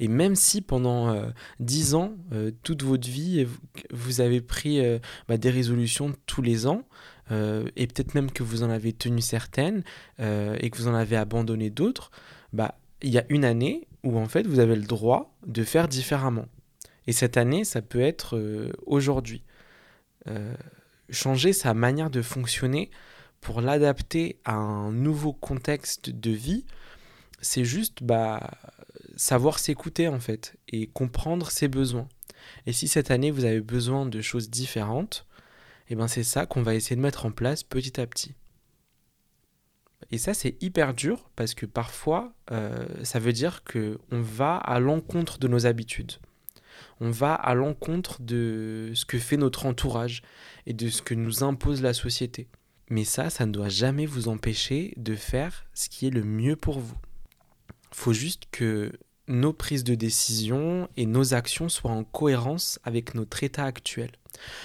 Et 0.00 0.08
même 0.08 0.34
si 0.34 0.60
pendant 0.60 1.10
euh, 1.10 1.28
dix 1.60 1.90
10 1.90 1.94
ans, 1.94 2.12
euh, 2.32 2.50
toute 2.64 2.82
votre 2.82 3.08
vie, 3.08 3.46
vous 3.92 4.20
avez 4.20 4.40
pris 4.40 4.82
bah, 5.28 5.36
des 5.36 5.50
résolutions 5.50 6.12
tous 6.26 6.42
les 6.42 6.66
ans, 6.66 6.84
euh, 7.32 7.66
et 7.76 7.86
peut-être 7.86 8.14
même 8.14 8.30
que 8.30 8.42
vous 8.42 8.62
en 8.62 8.70
avez 8.70 8.92
tenu 8.92 9.20
certaines 9.20 9.82
euh, 10.20 10.56
et 10.60 10.70
que 10.70 10.76
vous 10.76 10.88
en 10.88 10.94
avez 10.94 11.16
abandonné 11.16 11.70
d'autres, 11.70 12.10
bah, 12.52 12.78
il 13.00 13.10
y 13.10 13.18
a 13.18 13.24
une 13.28 13.44
année 13.44 13.86
où 14.02 14.18
en 14.18 14.26
fait 14.26 14.46
vous 14.46 14.58
avez 14.58 14.76
le 14.76 14.82
droit 14.82 15.34
de 15.46 15.64
faire 15.64 15.88
différemment. 15.88 16.46
Et 17.06 17.12
cette 17.12 17.36
année, 17.36 17.64
ça 17.64 17.82
peut 17.82 18.00
être 18.00 18.36
euh, 18.36 18.72
aujourd'hui. 18.86 19.42
changer 21.10 21.52
sa 21.52 21.74
manière 21.74 22.10
de 22.10 22.22
fonctionner 22.22 22.90
pour 23.42 23.60
l'adapter 23.60 24.38
à 24.44 24.54
un 24.54 24.92
nouveau 24.92 25.34
contexte 25.34 26.08
de 26.08 26.30
vie, 26.30 26.64
c'est 27.42 27.64
juste 27.64 28.02
bah, 28.02 28.52
savoir 29.16 29.58
s'écouter 29.58 30.08
en 30.08 30.20
fait 30.20 30.56
et 30.68 30.86
comprendre 30.86 31.50
ses 31.50 31.68
besoins. 31.68 32.08
Et 32.66 32.72
si 32.72 32.88
cette 32.88 33.10
année 33.10 33.30
vous 33.30 33.44
avez 33.44 33.60
besoin 33.60 34.06
de 34.06 34.20
choses 34.20 34.48
différentes, 34.48 35.26
et 35.88 35.92
eh 35.92 35.96
ben 35.96 36.08
c'est 36.08 36.22
ça 36.22 36.46
qu'on 36.46 36.62
va 36.62 36.74
essayer 36.74 36.96
de 36.96 37.00
mettre 37.00 37.26
en 37.26 37.32
place 37.32 37.64
petit 37.64 38.00
à 38.00 38.06
petit. 38.06 38.34
Et 40.10 40.18
ça, 40.18 40.34
c'est 40.34 40.62
hyper 40.62 40.94
dur 40.94 41.30
parce 41.36 41.54
que 41.54 41.66
parfois, 41.66 42.32
euh, 42.50 42.86
ça 43.02 43.18
veut 43.18 43.32
dire 43.32 43.64
que 43.64 43.98
on 44.10 44.20
va 44.20 44.56
à 44.56 44.78
l'encontre 44.78 45.38
de 45.38 45.48
nos 45.48 45.66
habitudes. 45.66 46.12
On 47.00 47.10
va 47.10 47.34
à 47.34 47.54
l'encontre 47.54 48.20
de 48.20 48.92
ce 48.94 49.04
que 49.04 49.18
fait 49.18 49.36
notre 49.36 49.66
entourage 49.66 50.22
et 50.66 50.72
de 50.72 50.88
ce 50.88 51.02
que 51.02 51.14
nous 51.14 51.42
impose 51.42 51.82
la 51.82 51.94
société. 51.94 52.48
Mais 52.88 53.04
ça, 53.04 53.30
ça 53.30 53.46
ne 53.46 53.52
doit 53.52 53.68
jamais 53.68 54.06
vous 54.06 54.28
empêcher 54.28 54.94
de 54.96 55.14
faire 55.14 55.64
ce 55.74 55.88
qui 55.88 56.06
est 56.06 56.10
le 56.10 56.24
mieux 56.24 56.56
pour 56.56 56.78
vous. 56.78 56.96
Faut 57.92 58.12
juste 58.12 58.44
que 58.50 58.92
nos 59.28 59.52
prises 59.52 59.84
de 59.84 59.94
décision 59.94 60.88
et 60.96 61.06
nos 61.06 61.34
actions 61.34 61.68
soient 61.68 61.90
en 61.90 62.04
cohérence 62.04 62.78
avec 62.84 63.14
notre 63.14 63.42
état 63.44 63.64
actuel. 63.64 64.10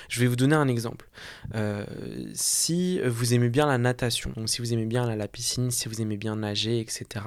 Je 0.10 0.20
vais 0.20 0.28
vous 0.28 0.36
donner 0.36 0.56
un 0.56 0.68
exemple. 0.68 1.10
Euh, 1.56 1.86
si 2.34 3.00
vous 3.02 3.34
aimez 3.34 3.50
bien 3.50 3.68
la 3.68 3.78
natation, 3.78 4.32
donc 4.36 4.50
si 4.50 4.62
vous 4.62 4.74
aimez 4.74 4.86
bien 4.86 5.16
la 5.16 5.28
piscine, 5.28 5.72
si 5.72 5.88
vous 5.88 6.02
aimez 6.02 6.18
bien 6.18 6.38
nager, 6.38 6.80
etc., 6.80 7.26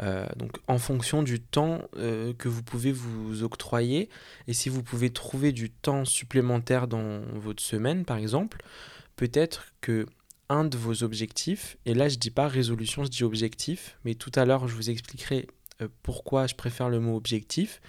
euh, 0.00 0.26
donc 0.36 0.58
en 0.68 0.78
fonction 0.78 1.24
du 1.24 1.40
temps 1.40 1.82
euh, 1.96 2.32
que 2.34 2.48
vous 2.48 2.62
pouvez 2.62 2.92
vous 2.92 3.42
octroyer, 3.42 4.08
et 4.46 4.52
si 4.52 4.68
vous 4.68 4.82
pouvez 4.82 5.10
trouver 5.10 5.52
du 5.52 5.70
temps 5.70 6.04
supplémentaire 6.04 6.86
dans 6.86 7.20
votre 7.34 7.62
semaine, 7.62 8.04
par 8.04 8.16
exemple, 8.16 8.62
peut-être 9.18 9.74
que 9.82 10.06
un 10.48 10.64
de 10.64 10.78
vos 10.78 11.02
objectifs, 11.02 11.76
et 11.84 11.92
là 11.92 12.08
je 12.08 12.16
dis 12.16 12.30
pas 12.30 12.48
résolution, 12.48 13.04
je 13.04 13.10
dis 13.10 13.24
objectif, 13.24 13.98
mais 14.04 14.14
tout 14.14 14.32
à 14.34 14.46
l'heure 14.46 14.66
je 14.66 14.74
vous 14.74 14.88
expliquerai 14.88 15.46
pourquoi 16.02 16.46
je 16.46 16.54
préfère 16.54 16.88
le 16.88 17.00
mot 17.00 17.16
objectif 17.16 17.80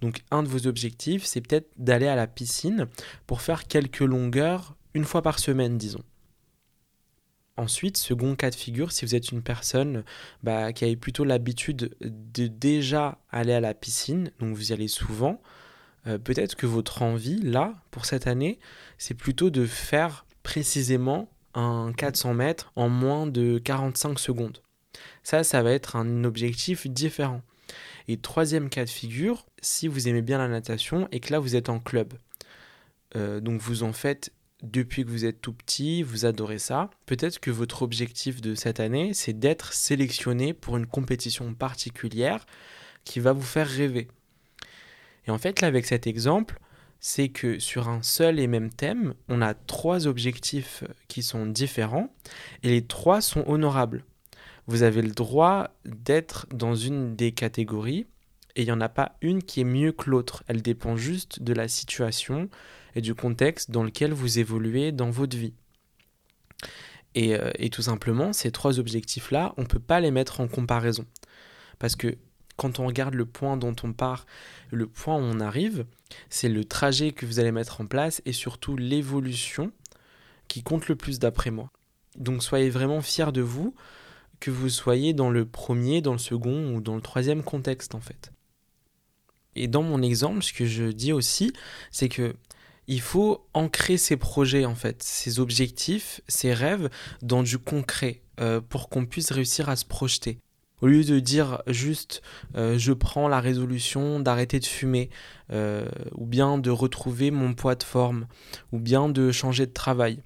Donc 0.00 0.22
un 0.30 0.42
de 0.42 0.48
vos 0.48 0.66
objectifs, 0.66 1.24
c'est 1.24 1.40
peut-être 1.40 1.70
d'aller 1.76 2.08
à 2.08 2.16
la 2.16 2.26
piscine 2.26 2.88
pour 3.26 3.42
faire 3.42 3.68
quelques 3.68 4.00
longueurs 4.00 4.74
une 4.94 5.04
fois 5.04 5.22
par 5.22 5.38
semaine, 5.38 5.78
disons. 5.78 6.02
Ensuite, 7.56 7.98
second 7.98 8.34
cas 8.34 8.50
de 8.50 8.54
figure, 8.54 8.92
si 8.92 9.04
vous 9.04 9.14
êtes 9.14 9.30
une 9.30 9.42
personne 9.42 10.04
bah, 10.42 10.72
qui 10.72 10.84
a 10.86 10.96
plutôt 10.96 11.24
l'habitude 11.24 11.94
de 12.00 12.46
déjà 12.46 13.18
aller 13.30 13.52
à 13.52 13.60
la 13.60 13.74
piscine, 13.74 14.32
donc 14.40 14.56
vous 14.56 14.70
y 14.70 14.72
allez 14.72 14.88
souvent, 14.88 15.40
euh, 16.06 16.18
peut-être 16.18 16.56
que 16.56 16.66
votre 16.66 17.02
envie, 17.02 17.40
là, 17.40 17.74
pour 17.90 18.06
cette 18.06 18.26
année, 18.26 18.58
c'est 18.96 19.14
plutôt 19.14 19.50
de 19.50 19.66
faire 19.66 20.24
précisément 20.42 21.28
un 21.54 21.92
400 21.96 22.34
mètres 22.34 22.72
en 22.76 22.88
moins 22.88 23.26
de 23.26 23.58
45 23.58 24.18
secondes. 24.18 24.58
Ça, 25.22 25.44
ça 25.44 25.62
va 25.62 25.72
être 25.72 25.96
un 25.96 26.24
objectif 26.24 26.86
différent. 26.86 27.42
Et 28.08 28.16
troisième 28.16 28.68
cas 28.68 28.84
de 28.84 28.90
figure, 28.90 29.46
si 29.60 29.88
vous 29.88 30.08
aimez 30.08 30.22
bien 30.22 30.38
la 30.38 30.48
natation 30.48 31.08
et 31.12 31.20
que 31.20 31.32
là 31.32 31.38
vous 31.38 31.56
êtes 31.56 31.68
en 31.68 31.78
club, 31.78 32.14
euh, 33.16 33.40
donc 33.40 33.60
vous 33.60 33.82
en 33.82 33.92
faites 33.92 34.32
depuis 34.62 35.04
que 35.04 35.10
vous 35.10 35.24
êtes 35.24 35.40
tout 35.40 35.52
petit, 35.52 36.02
vous 36.02 36.24
adorez 36.24 36.58
ça, 36.58 36.90
peut-être 37.06 37.40
que 37.40 37.50
votre 37.50 37.82
objectif 37.82 38.40
de 38.40 38.54
cette 38.54 38.80
année, 38.80 39.12
c'est 39.12 39.32
d'être 39.32 39.72
sélectionné 39.72 40.54
pour 40.54 40.76
une 40.76 40.86
compétition 40.86 41.52
particulière 41.54 42.46
qui 43.04 43.18
va 43.18 43.32
vous 43.32 43.42
faire 43.42 43.68
rêver. 43.68 44.08
Et 45.26 45.30
en 45.30 45.38
fait, 45.38 45.60
là, 45.60 45.68
avec 45.68 45.86
cet 45.86 46.06
exemple, 46.06 46.58
c'est 47.04 47.28
que 47.28 47.58
sur 47.58 47.88
un 47.88 48.00
seul 48.02 48.38
et 48.38 48.46
même 48.46 48.70
thème, 48.70 49.14
on 49.28 49.42
a 49.42 49.54
trois 49.54 50.06
objectifs 50.06 50.84
qui 51.08 51.22
sont 51.22 51.46
différents 51.46 52.14
et 52.62 52.70
les 52.70 52.86
trois 52.86 53.20
sont 53.20 53.44
honorables. 53.48 54.04
Vous 54.68 54.84
avez 54.84 55.02
le 55.02 55.10
droit 55.10 55.70
d'être 55.84 56.46
dans 56.54 56.76
une 56.76 57.16
des 57.16 57.32
catégories 57.32 58.06
et 58.54 58.62
il 58.62 58.66
n'y 58.66 58.72
en 58.72 58.80
a 58.80 58.88
pas 58.88 59.16
une 59.20 59.42
qui 59.42 59.62
est 59.62 59.64
mieux 59.64 59.90
que 59.90 60.10
l'autre. 60.10 60.44
Elle 60.46 60.62
dépend 60.62 60.96
juste 60.96 61.42
de 61.42 61.52
la 61.52 61.66
situation 61.66 62.48
et 62.94 63.00
du 63.00 63.16
contexte 63.16 63.72
dans 63.72 63.82
lequel 63.82 64.12
vous 64.12 64.38
évoluez 64.38 64.92
dans 64.92 65.10
votre 65.10 65.36
vie. 65.36 65.54
Et, 67.16 67.34
euh, 67.34 67.50
tout 67.72 67.82
simplement, 67.82 68.32
ces 68.32 68.52
trois 68.52 68.78
objectifs-là, 68.78 69.54
on 69.56 69.62
ne 69.62 69.66
peut 69.66 69.80
pas 69.80 69.98
les 69.98 70.12
mettre 70.12 70.40
en 70.40 70.46
comparaison. 70.46 71.04
Parce 71.80 71.96
que 71.96 72.16
quand 72.56 72.78
on 72.78 72.86
regarde 72.86 73.14
le 73.14 73.26
point 73.26 73.56
dont 73.56 73.74
on 73.82 73.92
part, 73.92 74.24
le 74.70 74.86
point 74.86 75.16
où 75.16 75.20
on 75.20 75.40
arrive, 75.40 75.84
c'est 76.30 76.48
le 76.48 76.64
trajet 76.64 77.12
que 77.12 77.26
vous 77.26 77.38
allez 77.38 77.52
mettre 77.52 77.80
en 77.80 77.86
place 77.86 78.22
et 78.24 78.32
surtout 78.32 78.76
l'évolution 78.76 79.72
qui 80.48 80.62
compte 80.62 80.88
le 80.88 80.96
plus 80.96 81.18
d'après 81.18 81.50
moi. 81.50 81.70
Donc 82.16 82.42
soyez 82.42 82.70
vraiment 82.70 83.00
fiers 83.00 83.32
de 83.32 83.40
vous, 83.40 83.74
que 84.40 84.50
vous 84.50 84.68
soyez 84.68 85.14
dans 85.14 85.30
le 85.30 85.46
premier, 85.46 86.00
dans 86.00 86.12
le 86.12 86.18
second 86.18 86.74
ou 86.74 86.80
dans 86.80 86.96
le 86.96 87.02
troisième 87.02 87.42
contexte 87.42 87.94
en 87.94 88.00
fait. 88.00 88.32
Et 89.54 89.68
dans 89.68 89.82
mon 89.82 90.02
exemple, 90.02 90.42
ce 90.42 90.52
que 90.52 90.66
je 90.66 90.84
dis 90.84 91.12
aussi, 91.12 91.52
c'est 91.90 92.08
que 92.08 92.34
il 92.88 93.00
faut 93.00 93.46
ancrer 93.54 93.96
ses 93.96 94.16
projets 94.16 94.64
en 94.64 94.74
fait, 94.74 95.02
ses 95.02 95.38
objectifs, 95.38 96.20
ses 96.26 96.52
rêves 96.52 96.90
dans 97.22 97.42
du 97.42 97.58
concret 97.58 98.22
euh, 98.40 98.60
pour 98.60 98.88
qu'on 98.88 99.06
puisse 99.06 99.30
réussir 99.30 99.68
à 99.68 99.76
se 99.76 99.84
projeter. 99.84 100.40
Au 100.82 100.88
lieu 100.88 101.04
de 101.04 101.20
dire 101.20 101.62
juste 101.68 102.22
euh, 102.56 102.76
je 102.76 102.92
prends 102.92 103.28
la 103.28 103.40
résolution 103.40 104.18
d'arrêter 104.18 104.58
de 104.58 104.66
fumer, 104.66 105.10
euh, 105.52 105.88
ou 106.16 106.26
bien 106.26 106.58
de 106.58 106.70
retrouver 106.70 107.30
mon 107.30 107.54
poids 107.54 107.76
de 107.76 107.84
forme, 107.84 108.26
ou 108.72 108.80
bien 108.80 109.08
de 109.08 109.30
changer 109.30 109.66
de 109.66 109.72
travail, 109.72 110.18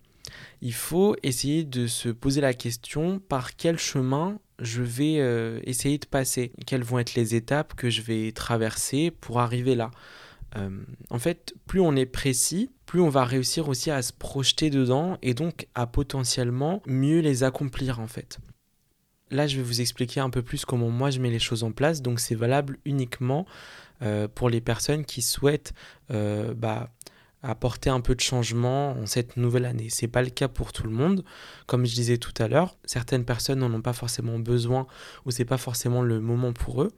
il 0.63 0.73
faut 0.73 1.15
essayer 1.23 1.63
de 1.63 1.87
se 1.87 2.09
poser 2.09 2.41
la 2.41 2.55
question 2.55 3.19
par 3.19 3.57
quel 3.57 3.79
chemin 3.79 4.39
je 4.59 4.83
vais 4.83 5.19
euh, 5.19 5.61
essayer 5.65 5.99
de 5.99 6.07
passer, 6.07 6.53
quelles 6.67 6.83
vont 6.83 6.99
être 6.99 7.15
les 7.15 7.35
étapes 7.35 7.75
que 7.75 7.91
je 7.91 8.01
vais 8.01 8.33
traverser 8.33 9.11
pour 9.11 9.41
arriver 9.41 9.75
là. 9.75 9.91
en 11.11 11.19
fait, 11.19 11.55
plus 11.67 11.81
on 11.81 11.95
est 11.95 12.07
précis, 12.07 12.71
plus 12.87 13.03
on 13.03 13.11
va 13.11 13.25
réussir 13.25 13.69
aussi 13.69 13.91
à 13.91 14.01
se 14.01 14.15
projeter 14.15 14.71
dedans 14.71 15.19
et 15.21 15.35
donc 15.35 15.69
à 15.75 15.87
potentiellement 15.87 16.83
mieux 16.87 17.21
les 17.21 17.43
accomplir 17.43 18.01
en 18.01 18.07
fait. 18.07 18.39
Là, 19.31 19.47
je 19.47 19.57
vais 19.57 19.63
vous 19.63 19.81
expliquer 19.81 20.21
un 20.21 20.31
peu 20.31 20.43
plus 20.43 20.65
comment 20.65 20.91
moi 20.91 21.11
je 21.11 21.21
mets 21.21 21.31
les 21.31 21.39
choses 21.39 21.65
en 21.65 21.73
place. 21.73 22.03
Donc, 22.03 22.21
c'est 22.21 22.35
valable 22.35 22.79
uniquement 22.85 23.47
euh, 24.03 24.29
pour 24.33 24.51
les 24.51 24.61
personnes 24.61 25.05
qui 25.05 25.23
souhaitent 25.23 25.73
euh, 26.11 26.55
bah, 26.55 26.91
apporter 27.43 27.91
un 27.91 28.01
peu 28.01 28.15
de 28.15 28.21
changement 28.21 28.93
en 28.93 29.07
cette 29.07 29.37
nouvelle 29.37 29.65
année. 29.65 29.89
Ce 29.91 30.05
n'est 30.05 30.11
pas 30.11 30.23
le 30.23 30.31
cas 30.31 30.49
pour 30.49 30.73
tout 30.73 30.85
le 30.85 30.91
monde. 30.91 31.25
Comme 31.67 31.87
je 31.87 31.95
disais 31.95 32.19
tout 32.19 32.35
à 32.39 32.49
l'heure, 32.49 32.77
certaines 32.85 33.25
personnes 33.25 33.61
n'en 33.61 33.73
ont 33.73 33.83
pas 33.83 33.93
forcément 33.93 34.39
besoin 34.39 34.87
ou 35.25 35.31
c'est 35.31 35.45
pas 35.45 35.59
forcément 35.59 36.03
le 36.03 36.21
moment 36.21 36.53
pour 36.53 36.83
eux. 36.83 36.93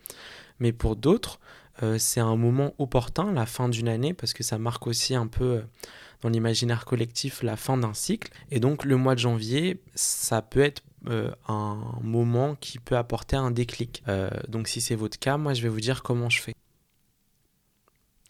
Mais 0.61 0.73
pour 0.73 0.97
d'autres, 0.97 1.39
euh, 1.83 1.99
c'est 1.99 2.21
un 2.21 2.37
moment 2.37 2.75
opportun, 2.79 3.33
la 3.33 3.47
fin 3.47 3.69
d'une 3.69 3.89
année, 3.89 4.15
parce 4.15 4.33
que 4.33 4.43
ça 4.43 4.59
marque 4.59 4.87
aussi 4.87 5.15
un 5.15 5.27
peu 5.27 5.63
dans 6.23 6.29
l'imaginaire 6.29 6.85
collectif 6.85 7.43
la 7.43 7.57
fin 7.57 7.77
d'un 7.77 7.95
cycle. 7.95 8.33
Et 8.51 8.61
donc 8.61 8.85
le 8.85 8.97
mois 8.97 9.15
de 9.15 9.21
janvier, 9.21 9.81
ça 9.95 10.43
peut 10.43 10.61
être 10.61 10.83
euh, 11.09 11.31
un 11.47 11.79
moment 12.03 12.57
qui 12.57 12.79
peut 12.79 12.97
apporter 12.97 13.37
un 13.37 13.51
déclic. 13.51 14.03
Euh, 14.09 14.31
donc 14.49 14.69
si 14.69 14.81
c'est 14.81 14.97
votre 14.97 15.19
cas, 15.19 15.37
moi 15.37 15.55
je 15.55 15.63
vais 15.63 15.69
vous 15.69 15.81
dire 15.81 16.03
comment 16.03 16.29
je 16.29 16.43
fais. 16.43 16.55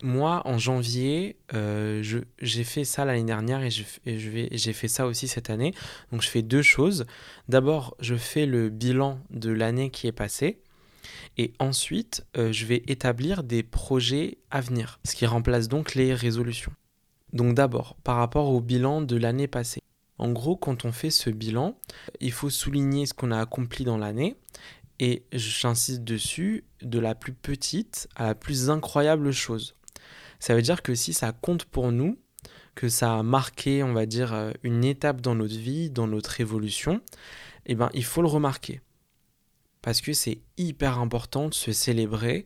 Moi, 0.04 0.42
en 0.44 0.58
janvier, 0.58 1.38
euh, 1.54 2.04
j'ai 2.40 2.62
fait 2.62 2.84
ça 2.84 3.04
l'année 3.04 3.24
dernière 3.24 3.64
et, 3.64 3.70
j'ai 3.70 4.72
fait 4.72 4.86
ça 4.86 5.06
aussi 5.06 5.26
cette 5.26 5.50
année. 5.50 5.74
Donc 6.12 6.22
je 6.22 6.28
fais 6.28 6.42
deux 6.42 6.62
choses. 6.62 7.04
D'abord, 7.48 7.96
je 7.98 8.14
fais 8.14 8.46
le 8.46 8.68
bilan 8.68 9.18
de 9.30 9.50
l'année 9.50 9.90
qui 9.90 10.06
est 10.06 10.12
passée. 10.12 10.60
Et 11.36 11.52
ensuite, 11.58 12.26
je 12.34 12.64
vais 12.64 12.82
établir 12.86 13.42
des 13.42 13.62
projets 13.62 14.38
à 14.50 14.60
venir, 14.60 15.00
ce 15.04 15.14
qui 15.14 15.26
remplace 15.26 15.68
donc 15.68 15.94
les 15.94 16.14
résolutions. 16.14 16.72
Donc 17.32 17.54
d'abord, 17.54 17.96
par 18.04 18.16
rapport 18.16 18.48
au 18.50 18.60
bilan 18.60 19.02
de 19.02 19.16
l'année 19.16 19.48
passée. 19.48 19.82
En 20.18 20.32
gros, 20.32 20.56
quand 20.56 20.84
on 20.84 20.92
fait 20.92 21.10
ce 21.10 21.30
bilan, 21.30 21.78
il 22.20 22.32
faut 22.32 22.50
souligner 22.50 23.06
ce 23.06 23.14
qu'on 23.14 23.30
a 23.30 23.40
accompli 23.40 23.84
dans 23.84 23.98
l'année 23.98 24.36
et 24.98 25.24
j'insiste 25.32 26.02
dessus, 26.02 26.64
de 26.82 26.98
la 26.98 27.14
plus 27.14 27.32
petite 27.32 28.08
à 28.16 28.26
la 28.26 28.34
plus 28.34 28.70
incroyable 28.70 29.30
chose. 29.32 29.76
Ça 30.40 30.54
veut 30.54 30.62
dire 30.62 30.82
que 30.82 30.94
si 30.94 31.12
ça 31.12 31.32
compte 31.32 31.64
pour 31.64 31.92
nous, 31.92 32.18
que 32.74 32.88
ça 32.88 33.18
a 33.18 33.22
marqué, 33.22 33.82
on 33.82 33.92
va 33.92 34.06
dire, 34.06 34.32
euh, 34.32 34.52
une 34.62 34.84
étape 34.84 35.20
dans 35.20 35.34
notre 35.34 35.56
vie, 35.56 35.90
dans 35.90 36.06
notre 36.06 36.40
évolution, 36.40 37.00
eh 37.66 37.74
ben, 37.74 37.90
il 37.92 38.04
faut 38.04 38.22
le 38.22 38.28
remarquer. 38.28 38.80
Parce 39.88 40.02
que 40.02 40.12
c'est 40.12 40.42
hyper 40.58 40.98
important 40.98 41.48
de 41.48 41.54
se 41.54 41.72
célébrer, 41.72 42.44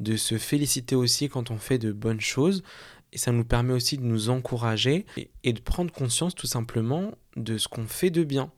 de 0.00 0.16
se 0.16 0.38
féliciter 0.38 0.96
aussi 0.96 1.28
quand 1.28 1.52
on 1.52 1.56
fait 1.56 1.78
de 1.78 1.92
bonnes 1.92 2.20
choses, 2.20 2.64
et 3.12 3.18
ça 3.18 3.30
nous 3.30 3.44
permet 3.44 3.72
aussi 3.72 3.96
de 3.96 4.02
nous 4.02 4.28
encourager 4.28 5.06
et, 5.44 5.52
de 5.52 5.60
prendre 5.60 5.92
conscience 5.92 6.34
tout 6.34 6.48
simplement 6.48 7.12
de 7.36 7.58
ce 7.58 7.68
qu'on 7.68 7.86
fait 7.86 8.10
de 8.10 8.24
bien. 8.24 8.50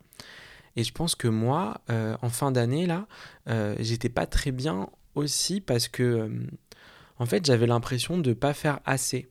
Et 0.77 0.83
je 0.83 0.95
pense 0.95 1.15
que 1.15 1.29
moi, 1.29 1.83
euh, 1.91 2.17
en 2.23 2.31
fin 2.31 2.53
d'année, 2.53 2.87
là, 2.87 3.07
euh, 3.51 3.77
j'étais 3.81 4.09
pas 4.09 4.25
très 4.25 4.51
bien 4.51 4.89
aussi 5.15 5.61
parce 5.61 5.89
que, 5.89 6.03
euh, 6.03 6.29
en 7.19 7.27
fait, 7.27 7.45
j'avais 7.45 7.67
l'impression 7.67 8.17
de 8.17 8.31
ne 8.31 8.35
pas 8.35 8.55
faire 8.55 8.81
assez. 8.87 9.29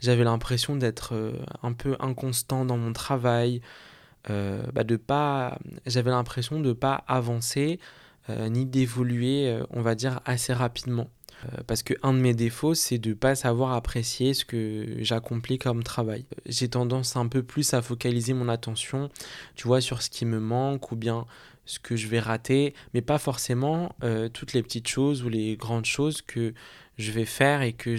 J'avais 0.00 0.24
l'impression 0.24 0.74
d'être 0.74 1.14
un 1.62 1.74
peu 1.74 1.94
inconstant 2.00 2.64
dans 2.64 2.76
mon 2.76 2.92
travail, 2.92 3.60
bah 4.28 4.82
de 4.82 4.96
pas, 4.96 5.60
j'avais 5.86 6.10
l'impression 6.10 6.58
de 6.58 6.70
ne 6.70 6.72
pas 6.72 7.04
avancer 7.06 7.78
ni 8.28 8.66
d'évoluer, 8.66 9.60
on 9.70 9.82
va 9.82 9.94
dire, 9.94 10.20
assez 10.24 10.52
rapidement. 10.52 11.10
Euh, 11.44 11.62
parce 11.66 11.82
que 11.82 11.94
un 12.02 12.12
de 12.12 12.18
mes 12.18 12.34
défauts, 12.34 12.74
c'est 12.74 12.98
de 12.98 13.10
ne 13.10 13.14
pas 13.14 13.34
savoir 13.34 13.72
apprécier 13.72 14.34
ce 14.34 14.44
que 14.44 14.96
j'accomplis 14.98 15.58
comme 15.58 15.82
travail. 15.82 16.24
J'ai 16.46 16.68
tendance 16.68 17.16
un 17.16 17.26
peu 17.26 17.42
plus 17.42 17.74
à 17.74 17.82
focaliser 17.82 18.32
mon 18.32 18.48
attention, 18.48 19.10
tu 19.54 19.66
vois, 19.66 19.80
sur 19.80 20.02
ce 20.02 20.10
qui 20.10 20.24
me 20.24 20.38
manque 20.38 20.92
ou 20.92 20.96
bien 20.96 21.26
ce 21.64 21.78
que 21.78 21.96
je 21.96 22.08
vais 22.08 22.20
rater, 22.20 22.74
mais 22.92 23.02
pas 23.02 23.18
forcément 23.18 23.94
euh, 24.02 24.28
toutes 24.28 24.52
les 24.52 24.62
petites 24.62 24.88
choses 24.88 25.22
ou 25.22 25.28
les 25.28 25.56
grandes 25.56 25.84
choses 25.84 26.20
que 26.22 26.54
je 26.98 27.12
vais 27.12 27.24
faire 27.24 27.62
et, 27.62 27.72
que 27.72 27.96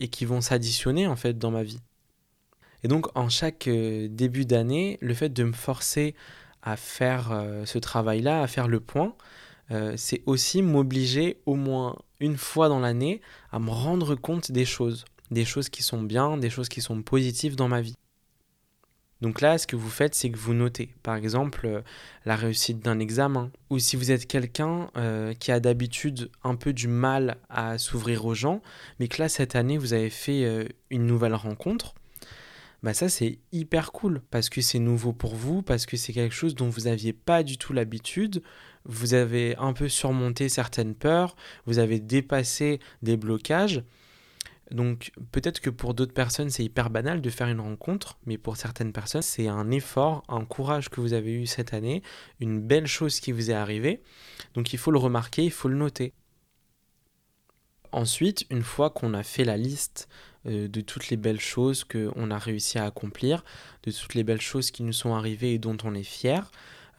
et 0.00 0.08
qui 0.08 0.24
vont 0.24 0.40
s'additionner 0.40 1.06
en 1.06 1.16
fait 1.16 1.38
dans 1.38 1.50
ma 1.50 1.62
vie. 1.62 1.80
Et 2.82 2.88
donc 2.88 3.06
en 3.16 3.28
chaque 3.28 3.68
euh, 3.68 4.08
début 4.10 4.44
d'année, 4.44 4.98
le 5.00 5.14
fait 5.14 5.28
de 5.28 5.44
me 5.44 5.52
forcer 5.52 6.14
à 6.62 6.76
faire 6.76 7.44
ce 7.64 7.78
travail-là, 7.78 8.42
à 8.42 8.48
faire 8.48 8.66
le 8.66 8.80
point, 8.80 9.14
c'est 9.96 10.22
aussi 10.26 10.62
m'obliger 10.62 11.38
au 11.46 11.54
moins 11.54 11.96
une 12.20 12.36
fois 12.36 12.68
dans 12.68 12.80
l'année 12.80 13.20
à 13.50 13.58
me 13.58 13.70
rendre 13.70 14.14
compte 14.14 14.52
des 14.52 14.64
choses, 14.64 15.04
des 15.30 15.44
choses 15.44 15.68
qui 15.68 15.82
sont 15.82 16.02
bien, 16.02 16.36
des 16.36 16.50
choses 16.50 16.68
qui 16.68 16.80
sont 16.80 17.02
positives 17.02 17.56
dans 17.56 17.68
ma 17.68 17.80
vie. 17.80 17.96
Donc 19.22 19.40
là, 19.40 19.56
ce 19.56 19.66
que 19.66 19.76
vous 19.76 19.88
faites, 19.88 20.14
c'est 20.14 20.30
que 20.30 20.36
vous 20.36 20.52
notez, 20.52 20.90
par 21.02 21.16
exemple, 21.16 21.62
euh, 21.64 21.80
la 22.26 22.36
réussite 22.36 22.80
d'un 22.80 22.98
examen, 22.98 23.50
ou 23.70 23.78
si 23.78 23.96
vous 23.96 24.10
êtes 24.10 24.26
quelqu'un 24.26 24.90
euh, 24.96 25.32
qui 25.32 25.52
a 25.52 25.60
d'habitude 25.60 26.30
un 26.44 26.54
peu 26.54 26.74
du 26.74 26.86
mal 26.86 27.38
à 27.48 27.78
s'ouvrir 27.78 28.26
aux 28.26 28.34
gens, 28.34 28.60
mais 29.00 29.08
que 29.08 29.22
là, 29.22 29.30
cette 29.30 29.56
année, 29.56 29.78
vous 29.78 29.94
avez 29.94 30.10
fait 30.10 30.44
euh, 30.44 30.64
une 30.90 31.06
nouvelle 31.06 31.34
rencontre, 31.34 31.94
bah 32.82 32.92
ça, 32.92 33.08
c'est 33.08 33.38
hyper 33.52 33.90
cool, 33.92 34.20
parce 34.30 34.50
que 34.50 34.60
c'est 34.60 34.78
nouveau 34.78 35.14
pour 35.14 35.34
vous, 35.34 35.62
parce 35.62 35.86
que 35.86 35.96
c'est 35.96 36.12
quelque 36.12 36.34
chose 36.34 36.54
dont 36.54 36.68
vous 36.68 36.82
n'aviez 36.82 37.14
pas 37.14 37.42
du 37.42 37.56
tout 37.56 37.72
l'habitude, 37.72 38.42
vous 38.88 39.14
avez 39.14 39.56
un 39.56 39.72
peu 39.72 39.88
surmonté 39.88 40.48
certaines 40.48 40.94
peurs, 40.94 41.36
vous 41.66 41.78
avez 41.78 42.00
dépassé 42.00 42.80
des 43.02 43.16
blocages. 43.16 43.82
Donc 44.70 45.12
peut-être 45.30 45.60
que 45.60 45.70
pour 45.70 45.94
d'autres 45.94 46.12
personnes 46.14 46.50
c'est 46.50 46.64
hyper 46.64 46.90
banal 46.90 47.20
de 47.20 47.30
faire 47.30 47.48
une 47.48 47.60
rencontre, 47.60 48.18
mais 48.26 48.36
pour 48.36 48.56
certaines 48.56 48.92
personnes 48.92 49.22
c'est 49.22 49.46
un 49.46 49.70
effort, 49.70 50.24
un 50.28 50.44
courage 50.44 50.88
que 50.88 51.00
vous 51.00 51.12
avez 51.12 51.32
eu 51.32 51.46
cette 51.46 51.72
année, 51.72 52.02
une 52.40 52.60
belle 52.60 52.86
chose 52.86 53.20
qui 53.20 53.30
vous 53.30 53.50
est 53.50 53.54
arrivée. 53.54 54.02
Donc 54.54 54.72
il 54.72 54.78
faut 54.78 54.90
le 54.90 54.98
remarquer, 54.98 55.44
il 55.44 55.52
faut 55.52 55.68
le 55.68 55.76
noter. 55.76 56.14
Ensuite, 57.92 58.44
une 58.50 58.62
fois 58.62 58.90
qu'on 58.90 59.14
a 59.14 59.22
fait 59.22 59.44
la 59.44 59.56
liste 59.56 60.08
euh, 60.46 60.68
de 60.68 60.80
toutes 60.80 61.08
les 61.08 61.16
belles 61.16 61.40
choses 61.40 61.84
qu'on 61.84 62.30
a 62.30 62.38
réussi 62.38 62.78
à 62.78 62.84
accomplir, 62.84 63.44
de 63.84 63.92
toutes 63.92 64.14
les 64.14 64.24
belles 64.24 64.40
choses 64.40 64.70
qui 64.72 64.82
nous 64.82 64.92
sont 64.92 65.14
arrivées 65.14 65.54
et 65.54 65.58
dont 65.58 65.76
on 65.84 65.94
est 65.94 66.02
fier, 66.02 66.50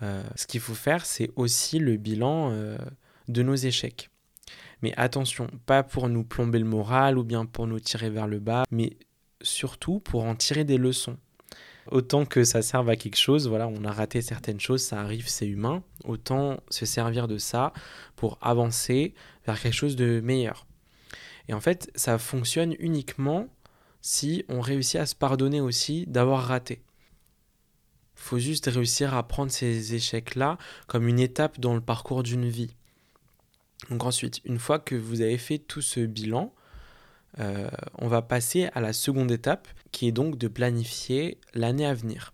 ce 0.02 0.48
qu'il 0.48 0.60
faut 0.60 0.76
faire, 0.76 1.06
c'est 1.06 1.32
aussi 1.36 1.80
le 1.80 1.98
bilan 1.98 2.52
euh, 2.52 2.78
de 3.28 3.44
nos 3.44 3.56
échecs. 3.56 4.10
Mais 4.82 4.94
attention, 4.96 5.48
pas 5.66 5.84
pour 5.84 6.08
nous 6.08 6.24
plomber 6.24 6.60
le 6.60 6.66
moral 6.66 7.18
ou 7.18 7.24
bien 7.24 7.46
pour 7.46 7.68
nous 7.68 7.80
tirer 7.80 8.10
vers 8.10 8.28
le 8.28 8.40
bas, 8.40 8.64
mais 8.72 8.98
surtout 9.42 10.00
pour 10.00 10.24
en 10.24 10.36
tirer 10.36 10.64
des 10.64 10.78
leçons. 10.78 11.18
Autant 11.90 12.26
que 12.26 12.44
ça 12.44 12.62
serve 12.62 12.90
à 12.90 12.96
quelque 12.96 13.18
chose, 13.18 13.48
voilà, 13.48 13.68
on 13.68 13.86
a 13.86 13.92
raté 13.92 14.22
certaines 14.22 14.60
choses, 14.60 14.84
ça 14.84 15.00
arrive, 15.00 15.30
c'est 15.30 15.48
humain, 15.48 15.84
autant 16.04 16.60
se 16.70 16.86
servir 16.86 17.28
de 17.28 17.38
ça 17.38 17.72
pour 18.16 18.38
avancer 18.42 19.14
vers 19.46 19.60
quelque 19.60 19.74
chose 19.74 19.96
de 19.96 20.20
meilleur. 20.20 20.68
Et 21.48 21.54
en 21.54 21.62
fait, 21.62 21.90
ça 21.96 22.18
fonctionne 22.18 22.76
uniquement 22.80 23.48
si 24.02 24.44
on 24.50 24.60
réussit 24.60 25.00
à 25.00 25.06
se 25.06 25.16
pardonner 25.16 25.62
aussi 25.62 26.06
d'avoir 26.08 26.44
raté. 26.44 26.82
Faut 28.28 28.40
juste 28.40 28.66
réussir 28.66 29.14
à 29.14 29.26
prendre 29.26 29.54
ces 29.54 29.96
échecs-là 29.96 30.58
comme 30.88 31.08
une 31.08 31.18
étape 31.22 31.62
dans 31.62 31.74
le 31.74 31.80
parcours 31.80 32.24
d'une 32.24 32.50
vie. 32.50 32.76
Donc 33.90 34.04
ensuite, 34.04 34.42
une 34.44 34.60
fois 34.60 34.80
que 34.80 34.96
vous 34.96 35.22
avez 35.22 35.38
fait 35.38 35.60
tout 35.60 35.82
ce 35.82 36.02
bilan, 36.02 36.54
euh, 37.40 37.70
on 37.98 38.10
va 38.10 38.22
passer 38.22 38.68
à 38.74 38.82
la 38.82 38.92
seconde 38.92 39.32
étape, 39.32 39.70
qui 39.94 40.10
est 40.10 40.12
donc 40.12 40.38
de 40.38 40.50
planifier 40.50 41.38
l'année 41.54 41.86
à 41.86 41.94
venir. 41.94 42.34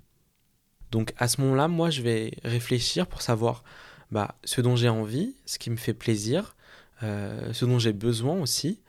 Donc 0.89 1.13
à 1.17 1.27
ce 1.27 1.41
moment-là, 1.41 1.67
moi, 1.67 1.91
je 1.91 2.01
vais 2.01 2.39
réfléchir 2.43 3.05
pour 3.05 3.21
savoir 3.21 3.63
bah, 4.09 4.39
ce 4.45 4.61
dont 4.61 4.75
j'ai 4.75 4.89
envie, 4.89 5.35
ce 5.45 5.59
qui 5.59 5.69
me 5.69 5.77
fait 5.77 5.93
plaisir, 5.93 6.55
euh, 7.03 7.53
ce 7.53 7.65
dont 7.65 7.77
j'ai 7.77 7.93
besoin 7.93 8.41
aussi, 8.41 8.81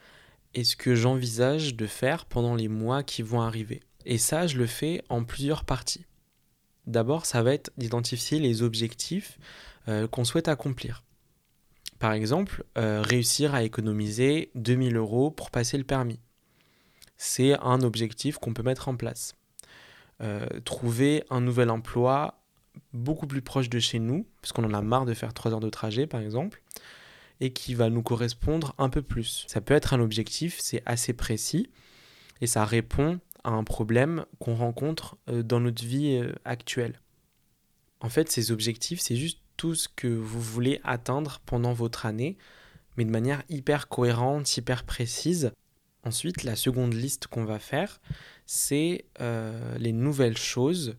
et 0.54 0.64
ce 0.64 0.74
que 0.74 0.94
j'envisage 0.94 1.74
de 1.74 1.86
faire 1.86 2.24
pendant 2.24 2.54
les 2.54 2.68
mois 2.68 3.02
qui 3.02 3.20
vont 3.20 3.42
arriver. 3.42 3.82
Et 4.06 4.16
ça, 4.16 4.46
je 4.46 4.56
le 4.56 4.66
fais 4.66 5.02
en 5.10 5.22
plusieurs 5.22 5.64
parties. 5.64 6.06
D'abord, 6.86 7.26
ça 7.26 7.42
va 7.42 7.54
être 7.54 7.70
d'identifier 7.76 8.38
les 8.38 8.62
objectifs 8.62 9.38
euh, 9.88 10.06
qu'on 10.06 10.24
souhaite 10.24 10.48
accomplir. 10.48 11.02
Par 11.98 12.12
exemple, 12.12 12.64
euh, 12.76 13.02
réussir 13.02 13.54
à 13.54 13.62
économiser 13.62 14.50
2000 14.54 14.96
euros 14.96 15.30
pour 15.30 15.50
passer 15.50 15.78
le 15.78 15.84
permis. 15.84 16.20
C'est 17.16 17.58
un 17.60 17.80
objectif 17.82 18.38
qu'on 18.38 18.52
peut 18.52 18.62
mettre 18.62 18.88
en 18.88 18.96
place. 18.96 19.34
Euh, 20.20 20.46
trouver 20.64 21.24
un 21.30 21.40
nouvel 21.40 21.70
emploi 21.70 22.40
beaucoup 22.92 23.26
plus 23.26 23.42
proche 23.42 23.68
de 23.68 23.78
chez 23.78 23.98
nous, 23.98 24.26
puisqu'on 24.42 24.64
en 24.64 24.74
a 24.74 24.82
marre 24.82 25.04
de 25.04 25.14
faire 25.14 25.32
3 25.32 25.52
heures 25.52 25.60
de 25.60 25.70
trajet 25.70 26.06
par 26.06 26.20
exemple, 26.20 26.62
et 27.40 27.52
qui 27.52 27.74
va 27.74 27.90
nous 27.90 28.02
correspondre 28.02 28.74
un 28.78 28.88
peu 28.88 29.02
plus. 29.02 29.44
Ça 29.48 29.60
peut 29.60 29.74
être 29.74 29.94
un 29.94 30.00
objectif, 30.00 30.58
c'est 30.60 30.82
assez 30.86 31.12
précis, 31.12 31.70
et 32.40 32.46
ça 32.46 32.64
répond 32.64 33.20
à 33.44 33.50
un 33.50 33.64
problème 33.64 34.26
qu'on 34.38 34.54
rencontre 34.54 35.16
euh, 35.28 35.42
dans 35.42 35.60
notre 35.60 35.84
vie 35.84 36.20
actuelle. 36.44 37.00
En 38.00 38.08
fait, 38.08 38.30
ces 38.30 38.50
objectifs, 38.50 39.00
c'est 39.00 39.16
juste 39.16 39.40
tout 39.56 39.74
ce 39.74 39.88
que 39.88 40.08
vous 40.08 40.40
voulez 40.40 40.80
atteindre 40.84 41.40
pendant 41.46 41.72
votre 41.72 42.06
année, 42.06 42.36
mais 42.96 43.04
de 43.04 43.10
manière 43.10 43.42
hyper 43.48 43.88
cohérente, 43.88 44.56
hyper 44.56 44.84
précise. 44.84 45.52
Ensuite, 46.04 46.42
la 46.42 46.56
seconde 46.56 46.92
liste 46.92 47.28
qu'on 47.28 47.44
va 47.44 47.58
faire, 47.58 48.00
c'est 48.46 49.06
euh, 49.20 49.78
les 49.78 49.92
nouvelles 49.92 50.36
choses 50.36 50.96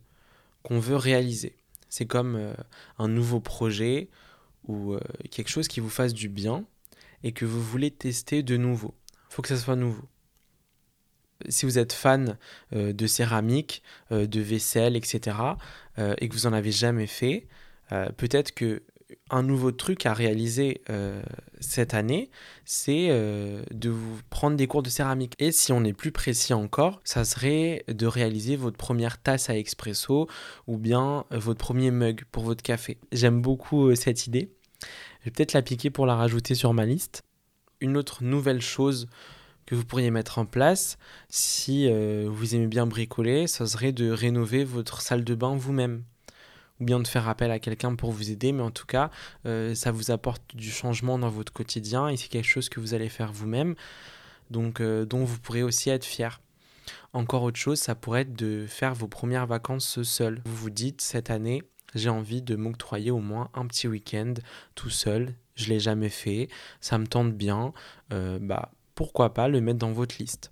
qu'on 0.62 0.80
veut 0.80 0.96
réaliser. 0.96 1.56
C'est 1.88 2.06
comme 2.06 2.34
euh, 2.34 2.54
un 2.98 3.08
nouveau 3.08 3.40
projet 3.40 4.08
ou 4.64 4.94
euh, 4.94 5.00
quelque 5.30 5.48
chose 5.48 5.68
qui 5.68 5.80
vous 5.80 5.90
fasse 5.90 6.12
du 6.12 6.28
bien 6.28 6.64
et 7.22 7.32
que 7.32 7.44
vous 7.44 7.62
voulez 7.62 7.90
tester 7.90 8.42
de 8.42 8.56
nouveau. 8.56 8.94
Il 9.30 9.34
faut 9.34 9.42
que 9.42 9.48
ça 9.48 9.56
soit 9.56 9.76
nouveau. 9.76 10.08
Si 11.48 11.66
vous 11.66 11.78
êtes 11.78 11.92
fan 11.92 12.38
de 12.72 13.06
céramique, 13.06 13.82
de 14.10 14.40
vaisselle, 14.40 14.96
etc., 14.96 15.36
et 15.98 16.28
que 16.28 16.34
vous 16.34 16.48
n'en 16.48 16.52
avez 16.52 16.72
jamais 16.72 17.06
fait, 17.06 17.46
euh, 17.92 18.08
peut-être 18.16 18.52
que 18.52 18.82
un 19.30 19.44
nouveau 19.44 19.70
truc 19.70 20.04
à 20.04 20.12
réaliser 20.12 20.82
euh, 20.90 21.22
cette 21.60 21.94
année, 21.94 22.28
c'est 22.64 23.06
euh, 23.10 23.62
de 23.70 23.88
vous 23.88 24.18
prendre 24.30 24.56
des 24.56 24.66
cours 24.66 24.82
de 24.82 24.88
céramique. 24.88 25.34
Et 25.38 25.52
si 25.52 25.72
on 25.72 25.84
est 25.84 25.92
plus 25.92 26.10
précis 26.10 26.54
encore, 26.54 27.00
ça 27.04 27.24
serait 27.24 27.84
de 27.86 28.06
réaliser 28.06 28.56
votre 28.56 28.76
première 28.76 29.22
tasse 29.22 29.48
à 29.48 29.56
expresso 29.56 30.28
ou 30.66 30.76
bien 30.76 31.24
votre 31.30 31.58
premier 31.58 31.92
mug 31.92 32.24
pour 32.32 32.42
votre 32.42 32.62
café. 32.62 32.98
J'aime 33.12 33.40
beaucoup 33.40 33.94
cette 33.94 34.26
idée. 34.26 34.50
Je 35.20 35.26
vais 35.26 35.30
peut-être 35.30 35.52
l'appliquer 35.52 35.90
pour 35.90 36.06
la 36.06 36.16
rajouter 36.16 36.56
sur 36.56 36.74
ma 36.74 36.84
liste. 36.84 37.22
Une 37.80 37.96
autre 37.96 38.24
nouvelle 38.24 38.60
chose 38.60 39.08
que 39.66 39.74
vous 39.74 39.84
pourriez 39.84 40.10
mettre 40.10 40.38
en 40.38 40.46
place 40.46 40.96
si 41.28 41.90
vous 41.90 42.54
aimez 42.54 42.68
bien 42.68 42.86
bricoler, 42.86 43.46
ça 43.46 43.66
serait 43.66 43.92
de 43.92 44.10
rénover 44.10 44.64
votre 44.64 45.00
salle 45.00 45.24
de 45.24 45.34
bain 45.34 45.56
vous-même 45.56 46.02
ou 46.80 46.84
bien 46.84 47.00
de 47.00 47.06
faire 47.06 47.28
appel 47.28 47.50
à 47.50 47.58
quelqu'un 47.58 47.94
pour 47.94 48.12
vous 48.12 48.30
aider, 48.30 48.52
mais 48.52 48.62
en 48.62 48.70
tout 48.70 48.86
cas, 48.86 49.10
euh, 49.46 49.74
ça 49.74 49.90
vous 49.90 50.10
apporte 50.10 50.42
du 50.54 50.70
changement 50.70 51.18
dans 51.18 51.30
votre 51.30 51.52
quotidien 51.52 52.08
et 52.08 52.16
c'est 52.16 52.28
quelque 52.28 52.48
chose 52.48 52.68
que 52.68 52.80
vous 52.80 52.94
allez 52.94 53.08
faire 53.08 53.32
vous-même, 53.32 53.74
donc 54.50 54.80
euh, 54.80 55.04
dont 55.04 55.24
vous 55.24 55.38
pourrez 55.38 55.62
aussi 55.62 55.90
être 55.90 56.04
fier. 56.04 56.40
Encore 57.12 57.42
autre 57.42 57.58
chose, 57.58 57.78
ça 57.78 57.94
pourrait 57.94 58.22
être 58.22 58.36
de 58.36 58.66
faire 58.68 58.94
vos 58.94 59.08
premières 59.08 59.46
vacances 59.46 60.02
seul. 60.02 60.40
Vous 60.44 60.56
vous 60.56 60.70
dites, 60.70 61.00
cette 61.00 61.30
année, 61.30 61.62
j'ai 61.94 62.10
envie 62.10 62.42
de 62.42 62.56
m'octroyer 62.56 63.10
au 63.10 63.20
moins 63.20 63.48
un 63.54 63.66
petit 63.66 63.88
week-end 63.88 64.34
tout 64.74 64.90
seul. 64.90 65.34
Je 65.54 65.70
l'ai 65.70 65.80
jamais 65.80 66.10
fait, 66.10 66.48
ça 66.80 66.98
me 66.98 67.06
tente 67.06 67.32
bien. 67.32 67.72
Euh, 68.12 68.38
bah, 68.40 68.70
pourquoi 68.96 69.32
pas 69.32 69.46
le 69.46 69.60
mettre 69.60 69.78
dans 69.78 69.92
votre 69.92 70.16
liste. 70.18 70.50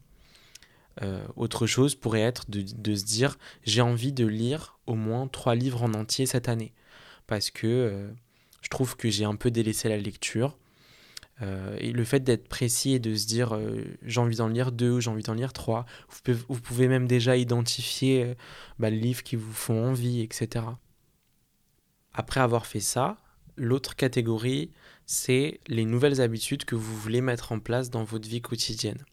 Euh, 1.03 1.27
autre 1.35 1.67
chose 1.67 1.97
pourrait 1.97 2.21
être 2.21 2.49
de, 2.49 2.95
se 2.95 3.05
dire 3.05 3.37
j'ai 3.65 3.81
envie 3.81 4.13
de 4.13 4.25
lire 4.25 4.79
au 4.87 4.95
moins 4.95 5.27
trois 5.27 5.57
livres 5.57 5.83
en 5.83 5.93
entier 5.95 6.27
cette 6.27 6.49
année. 6.49 6.73
Parce 7.27 7.51
que 7.51 7.67
euh, 7.67 8.13
je 8.61 8.69
trouve 8.69 8.97
que 8.97 9.11
j'ai 9.11 9.25
un 9.25 9.35
peu 9.35 9.51
délaissé 9.51 9.89
la 9.89 9.97
lecture. 9.97 10.57
Euh, 11.43 11.77
et 11.81 11.91
le 11.91 12.05
fait 12.05 12.21
d'être 12.21 12.47
précis 12.47 12.93
et 12.93 13.01
de 13.01 13.17
se 13.17 13.27
dire 13.27 13.59
j'ai 14.03 14.21
envie 14.21 14.37
d'en 14.37 14.47
lire 14.47 14.71
deux 14.71 14.93
ou 14.93 15.01
j'ai 15.01 15.11
envie 15.11 15.25
d'en 15.25 15.35
lire 15.35 15.53
trois, 15.53 15.85
vous 16.49 16.61
pouvez, 16.61 16.87
même 16.87 17.09
déjà 17.09 17.37
identifier 17.37 18.37
bah, 18.79 18.91
les 18.91 19.01
livres 19.01 19.25
qui 19.25 19.35
vous 19.35 19.53
font 19.53 19.89
envie, 19.89 20.21
etc. 20.21 20.65
Après 22.13 22.41
avoir 22.41 22.67
fait 22.67 22.79
ça, 22.79 23.17
l'autre 23.57 23.97
catégorie, 23.97 24.71
c'est 25.07 25.61
les 25.67 25.85
nouvelles 25.85 26.21
habitudes 26.21 26.65
que 26.65 26.75
vous 26.75 26.97
voulez 26.97 27.21
mettre 27.21 27.53
en 27.53 27.61
place 27.61 27.91
dans 27.91 28.05
votre 28.05 28.29
vie 28.29 28.41
quotidienne. 28.41 29.05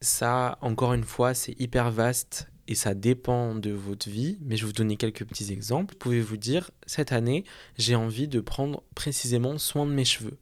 Ça, 0.00 0.58
encore 0.62 0.94
une 0.94 1.04
fois, 1.04 1.34
c'est 1.34 1.58
hyper 1.60 1.90
vaste 1.90 2.48
et 2.68 2.74
ça 2.74 2.94
dépend 2.94 3.54
de 3.54 3.70
votre 3.70 4.08
vie, 4.08 4.38
mais 4.40 4.56
je 4.56 4.62
vais 4.62 4.68
vous 4.68 4.72
donner 4.72 4.96
quelques 4.96 5.24
petits 5.24 5.52
exemples. 5.52 5.94
Vous 5.94 5.98
pouvez 5.98 6.20
vous 6.20 6.36
dire, 6.36 6.70
cette 6.86 7.12
année, 7.12 7.44
j'ai 7.76 7.96
envie 7.96 8.28
de 8.28 8.40
prendre 8.40 8.82
précisément 8.94 9.58
soin 9.58 9.86
de 9.86 9.92
mes 9.92 10.04
cheveux? 10.04 10.38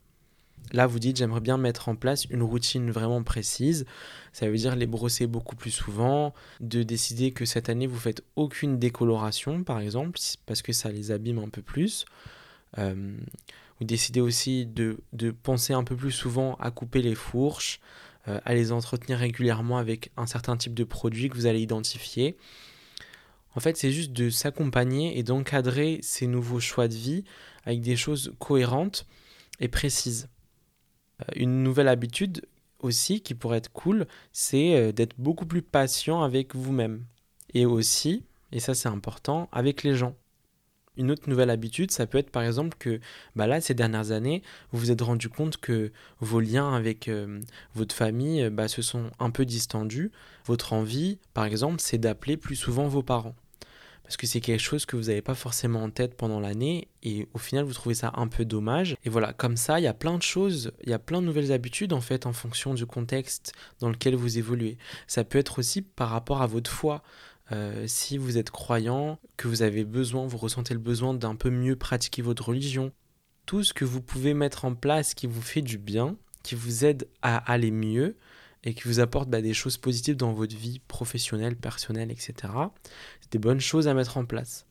Là, 0.72 0.86
vous 0.86 0.98
dites, 0.98 1.16
j'aimerais 1.16 1.40
bien 1.40 1.56
mettre 1.56 1.88
en 1.88 1.96
place 1.96 2.26
une 2.26 2.42
routine 2.42 2.90
vraiment 2.90 3.22
précise. 3.22 3.86
Ça 4.32 4.48
veut 4.48 4.56
dire 4.56 4.76
les 4.76 4.86
brosser 4.86 5.26
beaucoup 5.26 5.56
plus 5.56 5.70
souvent, 5.70 6.34
de 6.60 6.82
décider 6.82 7.32
que 7.32 7.46
cette 7.46 7.68
année, 7.68 7.86
vous 7.86 7.98
faites 7.98 8.22
aucune 8.36 8.78
décoloration, 8.78 9.64
par 9.64 9.80
exemple, 9.80 10.18
parce 10.46 10.62
que 10.62 10.72
ça 10.72 10.90
les 10.92 11.10
abîme 11.10 11.38
un 11.38 11.48
peu 11.48 11.62
plus. 11.62 12.04
Euh, 12.76 13.16
vous 13.78 13.86
décidez 13.86 14.20
aussi 14.20 14.66
de, 14.66 14.98
de 15.12 15.30
penser 15.30 15.72
un 15.72 15.84
peu 15.84 15.96
plus 15.96 16.10
souvent 16.10 16.56
à 16.56 16.70
couper 16.70 17.00
les 17.00 17.14
fourches, 17.14 17.80
euh, 18.28 18.40
à 18.44 18.54
les 18.54 18.72
entretenir 18.72 19.18
régulièrement 19.18 19.78
avec 19.78 20.10
un 20.16 20.26
certain 20.26 20.56
type 20.56 20.74
de 20.74 20.84
produit 20.84 21.30
que 21.30 21.36
vous 21.36 21.46
allez 21.46 21.60
identifier. 21.60 22.36
En 23.54 23.60
fait, 23.60 23.76
c'est 23.76 23.92
juste 23.92 24.12
de 24.12 24.30
s'accompagner 24.30 25.18
et 25.18 25.22
d'encadrer 25.22 26.00
ces 26.02 26.26
nouveaux 26.26 26.60
choix 26.60 26.88
de 26.88 26.94
vie 26.94 27.24
avec 27.64 27.80
des 27.80 27.96
choses 27.96 28.32
cohérentes 28.38 29.06
et 29.60 29.68
précises. 29.68 30.28
Euh, 31.22 31.24
une 31.36 31.62
nouvelle 31.62 31.88
habitude 31.88 32.46
aussi 32.80 33.20
qui 33.20 33.34
pourrait 33.34 33.58
être 33.58 33.72
cool, 33.72 34.06
c'est 34.32 34.74
euh, 34.74 34.92
d'être 34.92 35.14
beaucoup 35.18 35.46
plus 35.46 35.62
patient 35.62 36.22
avec 36.22 36.54
vous-même. 36.54 37.04
Et 37.54 37.66
aussi, 37.66 38.24
et 38.52 38.60
ça 38.60 38.74
c'est 38.74 38.88
important, 38.88 39.48
avec 39.52 39.82
les 39.82 39.94
gens. 39.94 40.14
Une 40.98 41.12
autre 41.12 41.30
nouvelle 41.30 41.50
habitude, 41.50 41.92
ça 41.92 42.06
peut 42.06 42.18
être 42.18 42.30
par 42.30 42.42
exemple 42.42 42.76
que 42.78 43.00
bah 43.36 43.46
là, 43.46 43.60
ces 43.60 43.72
dernières 43.72 44.10
années, 44.10 44.42
vous 44.72 44.80
vous 44.80 44.90
êtes 44.90 45.00
rendu 45.00 45.28
compte 45.28 45.56
que 45.56 45.92
vos 46.20 46.40
liens 46.40 46.74
avec 46.74 47.06
euh, 47.06 47.40
votre 47.74 47.94
famille 47.94 48.42
euh, 48.42 48.50
bah, 48.50 48.66
se 48.66 48.82
sont 48.82 49.10
un 49.20 49.30
peu 49.30 49.46
distendus. 49.46 50.10
Votre 50.44 50.72
envie, 50.72 51.18
par 51.34 51.44
exemple, 51.44 51.76
c'est 51.80 51.98
d'appeler 51.98 52.36
plus 52.36 52.56
souvent 52.56 52.88
vos 52.88 53.02
parents. 53.04 53.36
parce 54.02 54.16
que 54.16 54.26
c'est 54.26 54.40
quelque 54.40 54.60
chose 54.60 54.86
que 54.86 54.96
vous 54.96 55.04
n'avez 55.04 55.22
pas 55.22 55.34
forcément 55.34 55.82
en 55.84 55.90
tête 55.90 56.16
pendant 56.16 56.40
l'année 56.40 56.88
et 57.02 57.28
au 57.34 57.38
final 57.38 57.64
vous 57.64 57.74
trouvez 57.74 57.94
ça 57.94 58.10
un 58.16 58.26
peu 58.26 58.44
dommage. 58.44 58.96
Et 59.04 59.10
voilà, 59.10 59.32
comme 59.34 59.56
ça, 59.56 59.78
il 59.78 59.84
y 59.84 59.86
a 59.86 59.94
plein 59.94 60.16
de 60.16 60.22
choses, 60.22 60.72
il 60.82 60.90
y 60.90 60.94
a 60.94 60.98
plein 60.98 61.20
de 61.20 61.26
nouvelles 61.26 61.52
habitudes 61.52 61.92
en 61.92 62.00
fait 62.00 62.26
en 62.26 62.32
fonction 62.32 62.74
du 62.74 62.86
contexte 62.86 63.52
dans 63.80 63.88
lequel 63.90 64.16
vous 64.16 64.38
évoluez. 64.38 64.78
Ça 65.06 65.22
peut 65.24 65.38
être 65.38 65.58
aussi 65.60 65.82
par 65.82 66.08
rapport 66.08 66.42
à 66.42 66.46
votre 66.46 66.70
foi. 66.70 67.02
Euh, 67.52 67.84
si 67.86 68.18
vous 68.18 68.38
êtes 68.38 68.50
croyant, 68.50 69.18
que 69.36 69.48
vous 69.48 69.62
avez 69.62 69.84
besoin, 69.84 70.26
vous 70.26 70.36
ressentez 70.36 70.74
le 70.74 70.80
besoin 70.80 71.14
d'un 71.14 71.34
peu 71.34 71.50
mieux 71.50 71.76
pratiquer 71.76 72.22
votre 72.22 72.48
religion, 72.48 72.92
tout 73.46 73.64
ce 73.64 73.72
que 73.72 73.84
vous 73.84 74.02
pouvez 74.02 74.34
mettre 74.34 74.64
en 74.64 74.74
place 74.74 75.14
qui 75.14 75.26
vous 75.26 75.40
fait 75.40 75.62
du 75.62 75.78
bien, 75.78 76.16
qui 76.42 76.54
vous 76.54 76.84
aide 76.84 77.08
à 77.22 77.36
aller 77.50 77.70
mieux, 77.70 78.16
et 78.64 78.74
qui 78.74 78.84
vous 78.84 79.00
apporte 79.00 79.28
bah, 79.30 79.40
des 79.40 79.54
choses 79.54 79.76
positives 79.76 80.16
dans 80.16 80.32
votre 80.32 80.56
vie 80.56 80.80
professionnelle, 80.88 81.56
personnelle, 81.56 82.10
etc. 82.10 82.34
C'est 83.20 83.32
des 83.32 83.38
bonnes 83.38 83.60
choses 83.60 83.88
à 83.88 83.94
mettre 83.94 84.16
en 84.16 84.24
place. 84.24 84.66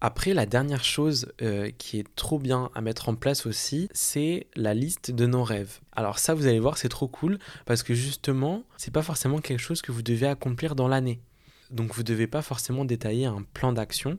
Après, 0.00 0.34
la 0.34 0.44
dernière 0.44 0.84
chose 0.84 1.32
euh, 1.40 1.70
qui 1.78 1.98
est 1.98 2.14
trop 2.16 2.38
bien 2.38 2.70
à 2.74 2.82
mettre 2.82 3.08
en 3.08 3.14
place 3.14 3.46
aussi, 3.46 3.88
c'est 3.92 4.46
la 4.54 4.74
liste 4.74 5.10
de 5.10 5.26
nos 5.26 5.42
rêves. 5.42 5.80
Alors 5.92 6.18
ça, 6.18 6.34
vous 6.34 6.46
allez 6.46 6.60
voir, 6.60 6.76
c'est 6.76 6.90
trop 6.90 7.08
cool 7.08 7.38
parce 7.64 7.82
que 7.82 7.94
justement, 7.94 8.64
c'est 8.76 8.92
pas 8.92 9.02
forcément 9.02 9.38
quelque 9.38 9.60
chose 9.60 9.80
que 9.80 9.92
vous 9.92 10.02
devez 10.02 10.26
accomplir 10.26 10.74
dans 10.74 10.88
l'année. 10.88 11.20
Donc 11.70 11.94
vous 11.94 12.02
devez 12.02 12.26
pas 12.26 12.42
forcément 12.42 12.84
détailler 12.84 13.26
un 13.26 13.42
plan 13.54 13.72
d'action 13.72 14.18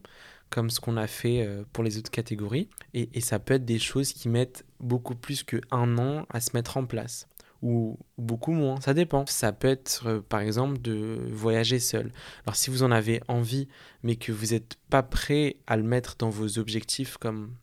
comme 0.50 0.70
ce 0.70 0.80
qu'on 0.80 0.96
a 0.96 1.08
fait 1.08 1.46
euh, 1.46 1.64
pour 1.74 1.84
les 1.84 1.98
autres 1.98 2.12
catégories. 2.12 2.70
Et, 2.94 3.10
et, 3.14 3.22
ça 3.22 3.38
peut 3.38 3.56
être 3.56 3.66
des 3.66 3.80
choses 3.80 4.14
qui 4.14 4.30
mettent 4.30 4.64
beaucoup 4.80 5.16
plus 5.16 5.44
qu'un 5.44 5.98
an 5.98 6.26
à 6.30 6.40
se 6.40 6.52
mettre 6.54 6.78
en 6.78 6.86
place 6.86 7.28
ou 7.62 7.98
beaucoup 8.18 8.52
moins, 8.52 8.80
ça 8.82 8.94
dépend. 8.94 9.26
Ça 9.26 9.52
peut 9.52 9.68
être 9.68 10.08
euh, 10.08 10.22
par 10.22 10.42
exemple 10.42 10.80
de 10.80 11.20
voyager 11.32 11.80
seul. 11.80 12.12
Alors 12.46 12.56
si 12.56 12.70
vous 12.70 12.84
en 12.84 12.92
avez 12.92 13.22
envie 13.28 13.68
mais 14.04 14.16
que 14.16 14.32
vous 14.32 14.48
n'êtes 14.48 14.78
pas 14.90 15.04
prêt 15.04 15.58
à 15.68 15.78
le 15.78 15.84
mettre 15.84 16.16
dans 16.18 16.30
vos 16.30 16.60
objectifs 16.60 17.18
comme 17.18 17.54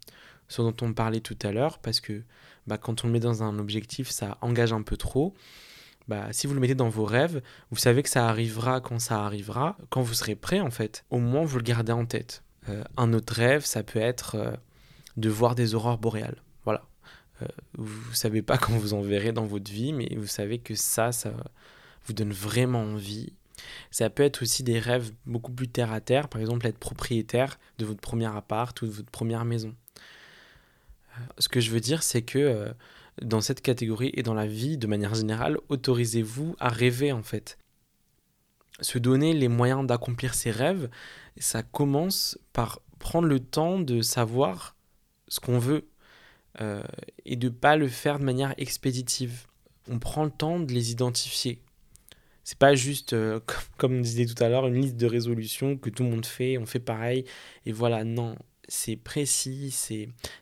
ce 0.48 0.62
dont 0.62 0.74
on 0.82 0.92
parlait 0.92 1.20
tout 1.20 1.38
à 1.42 1.52
l'heure, 1.52 1.78
parce 1.78 2.00
que 2.00 2.22
bah, 2.66 2.78
quand 2.78 3.04
on 3.04 3.06
le 3.06 3.12
met 3.12 3.20
dans 3.20 3.42
un 3.42 3.58
objectif, 3.58 4.10
ça 4.10 4.38
engage 4.40 4.72
un 4.72 4.82
peu 4.82 4.96
trop. 4.96 5.34
Bah, 6.06 6.28
si 6.32 6.46
vous 6.46 6.54
le 6.54 6.60
mettez 6.60 6.74
dans 6.74 6.88
vos 6.88 7.04
rêves, 7.04 7.42
vous 7.70 7.78
savez 7.78 8.02
que 8.02 8.10
ça 8.10 8.28
arrivera 8.28 8.80
quand 8.80 8.98
ça 8.98 9.24
arrivera, 9.24 9.76
quand 9.88 10.02
vous 10.02 10.14
serez 10.14 10.34
prêt 10.34 10.60
en 10.60 10.70
fait. 10.70 11.04
Au 11.10 11.18
moins 11.18 11.44
vous 11.44 11.56
le 11.56 11.62
gardez 11.62 11.92
en 11.92 12.04
tête. 12.04 12.42
Euh, 12.68 12.84
un 12.96 13.12
autre 13.12 13.34
rêve, 13.34 13.64
ça 13.64 13.82
peut 13.82 14.00
être 14.00 14.34
euh, 14.36 14.52
de 15.16 15.30
voir 15.30 15.54
des 15.54 15.74
aurores 15.74 15.98
boréales. 15.98 16.42
Voilà. 16.64 16.82
Euh, 17.42 17.46
vous 17.74 18.10
ne 18.10 18.14
savez 18.14 18.42
pas 18.42 18.58
quand 18.58 18.74
vous 18.74 18.92
en 18.92 19.00
verrez 19.00 19.32
dans 19.32 19.46
votre 19.46 19.70
vie, 19.70 19.92
mais 19.94 20.08
vous 20.16 20.26
savez 20.26 20.58
que 20.58 20.74
ça, 20.74 21.10
ça 21.12 21.32
vous 22.06 22.12
donne 22.12 22.32
vraiment 22.32 22.82
envie. 22.82 23.32
Ça 23.90 24.10
peut 24.10 24.24
être 24.24 24.42
aussi 24.42 24.62
des 24.62 24.78
rêves 24.78 25.10
beaucoup 25.24 25.52
plus 25.52 25.68
terre 25.68 25.92
à 25.92 26.00
terre, 26.00 26.28
par 26.28 26.40
exemple 26.40 26.66
être 26.66 26.78
propriétaire 26.78 27.58
de 27.78 27.86
votre 27.86 28.00
premier 28.00 28.26
appart 28.26 28.80
ou 28.82 28.86
de 28.86 28.90
votre 28.90 29.10
première 29.10 29.44
maison. 29.44 29.74
Ce 31.38 31.48
que 31.48 31.60
je 31.60 31.70
veux 31.70 31.80
dire, 31.80 32.02
c'est 32.02 32.22
que 32.22 32.74
dans 33.22 33.40
cette 33.40 33.60
catégorie 33.60 34.10
et 34.14 34.22
dans 34.22 34.34
la 34.34 34.46
vie 34.46 34.78
de 34.78 34.86
manière 34.86 35.14
générale, 35.14 35.58
autorisez-vous 35.68 36.56
à 36.58 36.68
rêver 36.68 37.12
en 37.12 37.22
fait. 37.22 37.58
Se 38.80 38.98
donner 38.98 39.34
les 39.34 39.48
moyens 39.48 39.86
d'accomplir 39.86 40.34
ses 40.34 40.50
rêves, 40.50 40.90
ça 41.36 41.62
commence 41.62 42.38
par 42.52 42.80
prendre 42.98 43.28
le 43.28 43.40
temps 43.40 43.78
de 43.78 44.00
savoir 44.00 44.76
ce 45.28 45.40
qu'on 45.40 45.58
veut 45.58 45.88
euh, 46.60 46.82
et 47.24 47.36
de 47.36 47.48
pas 47.48 47.76
le 47.76 47.88
faire 47.88 48.18
de 48.18 48.24
manière 48.24 48.54
expéditive. 48.58 49.46
On 49.88 49.98
prend 49.98 50.24
le 50.24 50.30
temps 50.30 50.60
de 50.60 50.72
les 50.72 50.90
identifier. 50.90 51.60
C'est 52.44 52.58
pas 52.58 52.74
juste, 52.74 53.12
euh, 53.12 53.40
comme, 53.78 53.96
on 53.96 54.00
disait 54.00 54.26
tout 54.26 54.42
à 54.42 54.48
l'heure, 54.48 54.66
une 54.66 54.80
liste 54.80 54.96
de 54.96 55.06
résolutions 55.06 55.76
que 55.76 55.90
tout 55.90 56.02
le 56.02 56.10
monde 56.10 56.26
fait, 56.26 56.58
on 56.58 56.66
fait 56.66 56.80
pareil, 56.80 57.24
et 57.66 57.72
voilà, 57.72 58.04
non. 58.04 58.36
C'est 58.68 58.96
précis, 58.96 59.70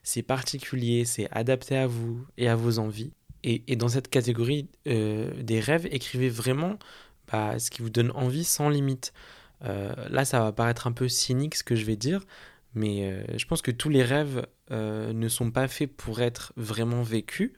c'est 0.03 0.23
particulier, 0.23 1.05
c'est 1.05 1.29
adapté 1.31 1.77
à 1.77 1.87
vous 1.87 2.25
et 2.37 2.49
à 2.49 2.57
vos 2.57 2.79
envies. 2.79 3.13
Et, 3.45 3.65
et 3.67 3.77
dans 3.77 3.89
cette 3.89 4.09
catégorie 4.09 4.69
euh, 4.87 5.31
des 5.43 5.61
rêves, 5.61 5.87
écrivez 5.91 6.29
vraiment 6.29 6.79
bah, 7.31 7.59
ce 7.59 7.71
qui 7.71 7.83
vous 7.83 7.91
donne 7.91 8.13
envie 8.13 8.45
sans 8.45 8.69
limite. 8.69 9.13
là, 9.61 10.25
ça 10.25 10.41
va 10.41 10.53
paraître 10.53 10.87
un 10.87 10.93
peu 10.93 11.09
cynique 11.09 11.55
ce 11.55 11.65
que 11.65 11.77
je 11.77 11.85
vais 11.85 11.97
dire, 11.97 12.25
mais 12.75 13.25
je 13.37 13.45
pense 13.47 13.63
que 13.63 13.71
tous 13.71 13.89
les 13.89 14.03
rêves 14.03 14.47
euh, 14.73 15.13
ne 15.13 15.29
sont 15.29 15.51
pas 15.51 15.69
faits 15.69 15.95
pour 15.95 16.23
être 16.23 16.55
vraiment 16.57 17.03
vécus, 17.03 17.53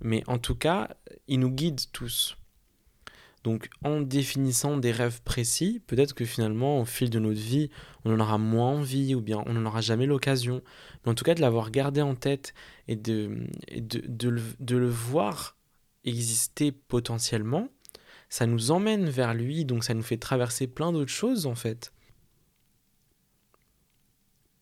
mais 0.00 0.22
en 0.26 0.38
tout 0.38 0.54
cas, 0.54 0.90
ils 1.28 1.40
nous 1.40 1.50
guident 1.50 1.90
tous. 1.92 2.36
Donc 3.46 3.68
en 3.84 4.00
définissant 4.00 4.76
des 4.76 4.90
rêves 4.90 5.22
précis, 5.22 5.80
peut-être 5.86 6.14
que 6.14 6.24
finalement, 6.24 6.80
au 6.80 6.84
fil 6.84 7.10
de 7.10 7.20
notre 7.20 7.38
vie, 7.38 7.70
on 8.04 8.12
en 8.12 8.18
aura 8.18 8.38
moins 8.38 8.70
envie 8.70 9.14
ou 9.14 9.20
bien 9.20 9.44
on 9.46 9.52
n'en 9.52 9.66
aura 9.66 9.80
jamais 9.80 10.06
l'occasion. 10.06 10.62
Mais 11.04 11.12
en 11.12 11.14
tout 11.14 11.22
cas, 11.22 11.36
de 11.36 11.40
l'avoir 11.40 11.70
gardé 11.70 12.02
en 12.02 12.16
tête 12.16 12.54
et 12.88 12.96
de, 12.96 13.46
le, 13.68 14.88
voir 14.88 15.56
exister 16.02 16.72
potentiellement, 16.72 17.68
ça 18.30 18.46
nous 18.46 18.72
emmène 18.72 19.08
vers 19.08 19.32
lui, 19.32 19.64
donc 19.64 19.84
ça 19.84 19.94
nous 19.94 20.02
fait 20.02 20.16
traverser 20.16 20.66
plein 20.66 20.90
d'autres 20.90 21.12
choses 21.12 21.46
en 21.46 21.54
fait. 21.54 21.92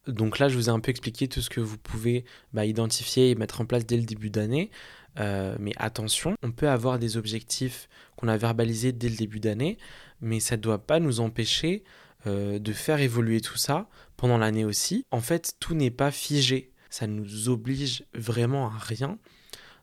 Donc 0.07 0.39
là, 0.39 0.51
je 0.51 0.57
vous 0.57 0.69
ai 0.69 0.73
un 0.73 0.81
peu 0.81 0.91
expliqué 0.91 1.27
tout 1.27 1.41
ce 1.41 1.49
que 1.49 1.63
vous 1.63 1.79
pouvez 1.79 2.27
bah, 2.53 2.67
identifier 2.67 3.31
et 3.31 3.35
mettre 3.35 3.63
en 3.63 3.65
place 3.65 3.87
dès 3.87 3.97
le 3.97 4.05
début 4.05 4.29
d'année. 4.29 4.71
Euh, 5.19 5.57
mais 5.59 5.73
attention, 5.77 6.35
on 6.43 6.53
peut 6.53 6.69
avoir 6.69 6.99
des 6.99 7.17
objectifs 7.17 7.89
qu'on 8.17 8.29
a 8.29 8.37
verbalisés 8.37 8.93
dès 8.93 9.09
le 9.09 9.17
début 9.17 9.41
d'année, 9.41 9.79
mais 10.21 10.41
ça 10.41 10.57
ne 10.57 10.63
doit 10.63 10.85
pas 10.85 11.01
nous 11.01 11.21
empêcher 11.21 11.85
euh, 12.27 12.59
de 12.59 12.73
faire 12.73 13.01
évoluer 13.01 13.41
tout 13.41 13.57
ça 13.57 13.89
pendant 14.17 14.39
l'année 14.39 14.65
aussi. 14.65 15.05
En 15.11 15.21
fait, 15.21 15.55
tout 15.61 15.75
n'est 15.75 15.91
pas 15.91 16.11
figé. 16.11 16.71
Ça 16.91 17.07
nous 17.07 17.49
oblige 17.49 18.05
vraiment 18.15 18.69
à 18.69 18.79
rien. 18.79 19.19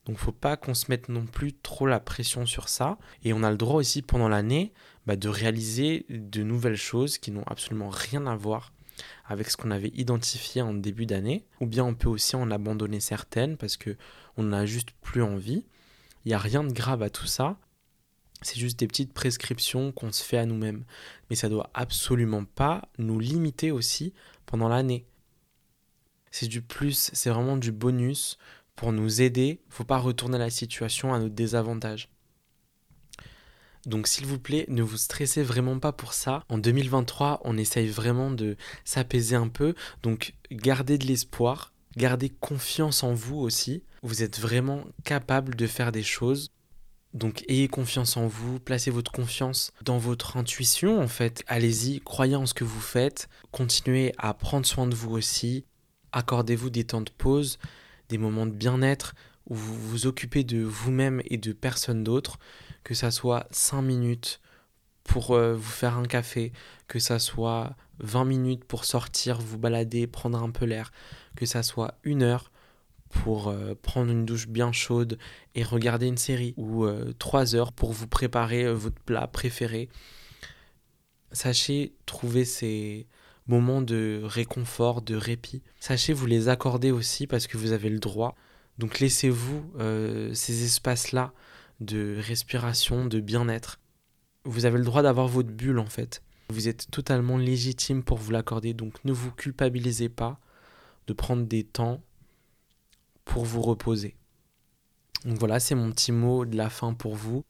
Donc 0.06 0.18
faut 0.18 0.32
pas 0.32 0.58
qu'on 0.58 0.74
se 0.74 0.86
mette 0.90 1.10
non 1.10 1.26
plus 1.26 1.54
trop 1.54 1.86
la 1.86 2.00
pression 2.00 2.46
sur 2.46 2.70
ça. 2.70 2.98
Et 3.24 3.34
on 3.34 3.44
a 3.44 3.52
le 3.52 3.58
droit 3.58 3.76
aussi 3.76 4.02
pendant 4.02 4.30
l'année 4.30 4.74
bah, 5.06 5.16
de 5.16 5.30
réaliser 5.30 6.06
de 6.10 6.44
nouvelles 6.44 6.78
choses 6.78 7.18
qui 7.18 7.32
n'ont 7.32 7.44
absolument 7.44 7.90
rien 7.90 8.26
à 8.26 8.36
voir 8.36 8.74
avec 9.26 9.50
ce 9.50 9.58
qu'on 9.58 9.72
avait 9.72 9.92
identifié 9.96 10.62
en 10.62 10.74
début 10.74 11.06
d'année, 11.06 11.46
ou 11.60 11.66
bien 11.66 11.84
on 11.86 11.96
peut 11.96 12.10
aussi 12.10 12.36
en 12.36 12.52
abandonner 12.52 13.00
certaines 13.00 13.58
parce 13.58 13.78
que 13.78 13.98
on 14.38 14.44
n'a 14.44 14.66
juste 14.66 14.92
plus 15.02 15.24
envie. 15.24 15.66
Il 16.26 16.30
n'y 16.30 16.34
a 16.34 16.40
rien 16.40 16.64
de 16.64 16.72
grave 16.72 17.02
à 17.02 17.10
tout 17.10 17.26
ça. 17.26 17.58
C'est 18.42 18.60
juste 18.60 18.80
des 18.80 18.88
petites 18.88 19.14
prescriptions 19.14 19.92
qu'on 19.92 20.12
se 20.12 20.24
fait 20.24 20.38
à 20.38 20.46
nous-mêmes. 20.46 20.84
Mais 21.30 21.36
ça 21.36 21.50
doit 21.50 21.70
absolument 21.74 22.46
pas 22.46 22.90
nous 22.98 23.20
limiter 23.20 23.72
aussi 23.72 24.14
pendant 24.46 24.68
l'année. 24.68 25.06
C'est 26.32 26.48
du 26.48 26.62
plus, 26.62 27.12
c'est 27.14 27.30
vraiment 27.30 27.58
du 27.58 27.72
bonus 27.72 28.38
pour 28.76 28.94
nous 28.94 29.22
aider. 29.22 29.62
Faut 29.70 29.84
pas 29.84 29.98
retourner 29.98 30.38
la 30.38 30.50
situation 30.50 31.14
à 31.14 31.20
notre 31.20 31.36
désavantage. 31.36 32.10
Donc 33.86 34.08
s'il 34.08 34.26
vous 34.26 34.40
plaît, 34.40 34.66
ne 34.68 34.84
vous 34.84 34.98
stressez 34.98 35.44
vraiment 35.44 35.80
pas 35.80 35.92
pour 35.92 36.14
ça. 36.14 36.44
En 36.50 36.58
2023, 36.58 37.42
on 37.44 37.58
essaye 37.58 37.88
vraiment 37.88 38.32
de 38.32 38.56
s'apaiser 38.86 39.36
un 39.36 39.48
peu. 39.48 39.74
Donc 40.04 40.34
gardez 40.52 40.98
de 40.98 41.08
l'espoir, 41.08 41.74
gardez 41.98 42.30
confiance 42.30 43.04
en 43.04 43.14
vous 43.14 43.38
aussi. 43.38 43.84
Vous 44.04 44.24
êtes 44.24 44.40
vraiment 44.40 44.86
capable 45.04 45.56
de 45.56 45.68
faire 45.68 45.92
des 45.92 46.04
choses. 46.04 46.52
Donc 47.14 47.44
ayez 47.50 47.68
confiance 47.68 48.16
en 48.16 48.28
vous, 48.28 48.60
placez 48.60 48.90
votre 48.90 49.12
confiance 49.12 49.74
dans 49.84 49.98
votre 49.98 50.38
intuition 50.38 51.02
en 51.02 51.08
fait. 51.08 51.44
Allez-y, 51.48 52.00
croyez 52.00 52.36
en 52.36 52.46
ce 52.46 52.54
que 52.54 52.64
vous 52.64 52.80
faites, 52.80 53.28
continuez 53.52 54.14
à 54.18 54.34
prendre 54.34 54.66
soin 54.66 54.88
de 54.88 54.96
vous 54.96 55.12
aussi. 55.12 55.66
Accordez-vous 56.14 56.70
des 56.70 56.86
temps 56.86 57.02
de 57.02 57.10
pause, 57.10 57.58
des 58.10 58.18
moments 58.18 58.46
de 58.46 58.52
bien-être 58.52 59.14
où 59.50 59.56
vous 59.56 59.76
vous 59.76 60.08
occupez 60.08 60.44
de 60.44 60.62
vous-même 60.62 61.22
et 61.26 61.38
de 61.38 61.52
personne 61.52 62.04
d'autre 62.04 62.40
que 62.84 62.94
ça 62.94 63.12
soit 63.12 63.48
5 63.52 63.82
minutes 63.82 64.42
pour 65.04 65.32
euh, 65.32 65.56
vous 65.56 65.62
faire 65.70 65.98
un 65.98 66.06
café, 66.06 66.52
que 66.88 67.00
ça 67.00 67.20
soit 67.20 67.76
20 68.00 68.26
minutes 68.26 68.66
pour 68.66 68.86
sortir, 68.86 69.40
vous 69.40 69.58
balader, 69.58 70.08
prendre 70.08 70.42
un 70.42 70.52
peu 70.52 70.66
l'air, 70.66 70.92
que 71.36 71.46
ça 71.46 71.64
soit 71.64 71.96
une 72.04 72.24
heure 72.24 72.52
pour 73.10 73.50
euh, 73.50 73.74
prendre 73.82 74.10
une 74.10 74.26
douche 74.26 74.48
bien 74.48 74.72
chaude 74.72 75.18
et 75.54 75.64
regarder 75.64 76.08
une 76.08 76.18
série, 76.18 76.54
ou 76.56 76.88
3 77.20 77.56
euh, 77.56 77.58
heures 77.58 77.74
pour 77.74 77.92
vous 77.92 78.08
préparer 78.08 78.72
votre 78.74 79.00
plat 79.02 79.28
préféré. 79.28 79.90
Sachez 81.34 81.94
trouver 82.06 82.46
ces 82.46 83.08
moments 83.48 83.82
de 83.82 84.22
réconfort, 84.24 85.02
de 85.02 85.16
répit. 85.16 85.62
Sachez 85.80 86.14
vous 86.14 86.26
les 86.26 86.48
accorder 86.48 86.92
aussi 86.92 87.28
parce 87.28 87.48
que 87.48 87.58
vous 87.58 87.74
avez 87.74 87.90
le 87.90 88.00
droit. 88.00 88.36
Donc 88.78 89.00
laissez-vous 89.00 89.74
ces 90.34 90.64
espaces-là 90.64 91.34
de 91.82 92.18
respiration, 92.20 93.06
de 93.06 93.20
bien-être. 93.20 93.80
Vous 94.46 94.66
avez 94.66 94.78
le 94.78 94.86
droit 94.86 95.02
d'avoir 95.02 95.28
votre 95.28 95.50
bulle 95.50 95.80
en 95.80 95.86
fait. 95.86 96.24
Vous 96.50 96.68
êtes 96.68 96.90
totalement 96.92 97.38
légitime 97.38 98.04
pour 98.04 98.18
vous 98.18 98.32
l'accorder, 98.32 98.74
donc 98.74 99.04
ne 99.04 99.12
vous 99.12 99.32
culpabilisez 99.32 100.10
pas 100.10 100.40
de 101.08 101.14
prendre 101.14 101.46
des 101.46 101.64
temps 101.64 102.02
pour 103.26 103.46
vous 103.46 103.62
reposer. 103.62 104.16
Donc 105.26 105.38
voilà, 105.38 105.60
c'est 105.60 105.76
mon 105.76 105.92
petit 105.92 106.12
mot 106.12 106.46
de 106.46 106.58
la 106.58 106.70
fin 106.70 106.94
pour 106.94 107.16
vous. 107.16 107.44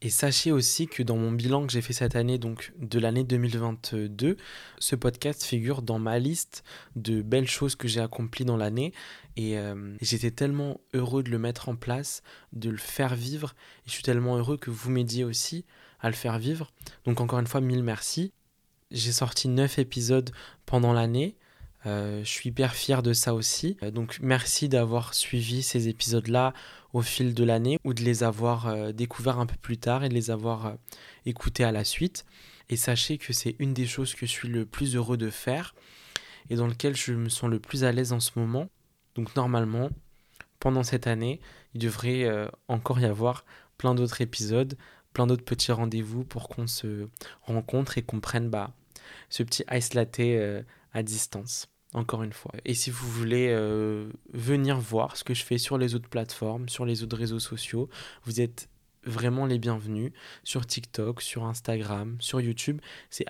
Et 0.00 0.10
sachez 0.10 0.52
aussi 0.52 0.86
que 0.86 1.02
dans 1.02 1.16
mon 1.16 1.32
bilan 1.32 1.66
que 1.66 1.72
j'ai 1.72 1.80
fait 1.80 1.94
cette 1.94 2.14
année, 2.14 2.36
donc 2.36 2.72
de 2.78 2.98
l'année 2.98 3.24
2022, 3.24 4.36
ce 4.78 4.96
podcast 4.96 5.42
figure 5.42 5.80
dans 5.80 5.98
ma 5.98 6.18
liste 6.18 6.62
de 6.94 7.22
belles 7.22 7.48
choses 7.48 7.74
que 7.74 7.88
j'ai 7.88 8.00
accomplies 8.00 8.44
dans 8.44 8.58
l'année. 8.58 8.92
Et 9.36 9.58
euh, 9.58 9.96
j'étais 10.00 10.30
tellement 10.30 10.80
heureux 10.92 11.22
de 11.22 11.30
le 11.30 11.38
mettre 11.38 11.68
en 11.68 11.76
place, 11.76 12.22
de 12.52 12.70
le 12.70 12.76
faire 12.76 13.14
vivre. 13.14 13.54
Et 13.80 13.88
je 13.88 13.92
suis 13.92 14.02
tellement 14.02 14.36
heureux 14.36 14.56
que 14.56 14.70
vous 14.70 14.90
m'aidiez 14.90 15.24
aussi 15.24 15.64
à 16.00 16.08
le 16.08 16.14
faire 16.14 16.38
vivre. 16.38 16.70
Donc 17.04 17.20
encore 17.20 17.38
une 17.38 17.46
fois, 17.46 17.60
mille 17.60 17.82
merci. 17.82 18.32
J'ai 18.90 19.12
sorti 19.12 19.48
9 19.48 19.78
épisodes 19.78 20.30
pendant 20.66 20.92
l'année. 20.92 21.36
Euh, 21.86 22.20
je 22.20 22.28
suis 22.28 22.50
hyper 22.50 22.74
fier 22.74 23.02
de 23.02 23.12
ça 23.12 23.34
aussi. 23.34 23.76
Euh, 23.82 23.90
donc 23.90 24.18
merci 24.22 24.68
d'avoir 24.68 25.14
suivi 25.14 25.62
ces 25.62 25.88
épisodes-là 25.88 26.54
au 26.92 27.02
fil 27.02 27.34
de 27.34 27.44
l'année 27.44 27.78
ou 27.82 27.92
de 27.92 28.02
les 28.02 28.22
avoir 28.22 28.92
découverts 28.92 29.40
un 29.40 29.46
peu 29.46 29.56
plus 29.56 29.78
tard 29.78 30.04
et 30.04 30.08
de 30.08 30.14
les 30.14 30.30
avoir 30.30 30.76
écoutés 31.26 31.64
à 31.64 31.72
la 31.72 31.82
suite. 31.82 32.24
Et 32.68 32.76
sachez 32.76 33.18
que 33.18 33.32
c'est 33.32 33.56
une 33.58 33.74
des 33.74 33.86
choses 33.86 34.14
que 34.14 34.26
je 34.26 34.30
suis 34.30 34.48
le 34.48 34.64
plus 34.64 34.94
heureux 34.94 35.16
de 35.16 35.28
faire 35.28 35.74
et 36.50 36.56
dans 36.56 36.66
lequel 36.66 36.94
je 36.96 37.12
me 37.12 37.28
sens 37.28 37.50
le 37.50 37.58
plus 37.58 37.84
à 37.84 37.92
l'aise 37.92 38.12
en 38.12 38.20
ce 38.20 38.38
moment. 38.38 38.68
Donc 39.14 39.34
normalement, 39.36 39.90
pendant 40.60 40.82
cette 40.82 41.06
année, 41.06 41.40
il 41.74 41.80
devrait 41.80 42.48
encore 42.68 43.00
y 43.00 43.04
avoir 43.04 43.44
plein 43.78 43.94
d'autres 43.94 44.20
épisodes, 44.20 44.76
plein 45.12 45.26
d'autres 45.26 45.44
petits 45.44 45.72
rendez-vous 45.72 46.24
pour 46.24 46.48
qu'on 46.48 46.66
se 46.66 47.08
rencontre 47.42 47.98
et 47.98 48.02
qu'on 48.02 48.20
prenne 48.20 48.48
bah, 48.48 48.70
ce 49.28 49.42
petit 49.42 49.64
ice 49.70 49.94
latte 49.94 50.20
à 50.92 51.02
distance 51.02 51.68
encore 51.94 52.24
une 52.24 52.32
fois. 52.32 52.52
Et 52.64 52.74
si 52.74 52.90
vous 52.90 53.08
voulez 53.08 53.48
euh, 53.50 54.08
venir 54.32 54.78
voir 54.78 55.16
ce 55.16 55.24
que 55.24 55.32
je 55.32 55.44
fais 55.44 55.58
sur 55.58 55.78
les 55.78 55.94
autres 55.94 56.08
plateformes, 56.08 56.68
sur 56.68 56.84
les 56.84 57.02
autres 57.02 57.16
réseaux 57.16 57.38
sociaux, 57.38 57.88
vous 58.24 58.40
êtes 58.40 58.68
vraiment 59.04 59.46
les 59.46 59.58
bienvenus 59.58 60.12
sur 60.42 60.66
TikTok, 60.66 61.22
sur 61.22 61.44
Instagram, 61.44 62.16
sur 62.20 62.40
YouTube. 62.40 62.80
C'est 63.10 63.24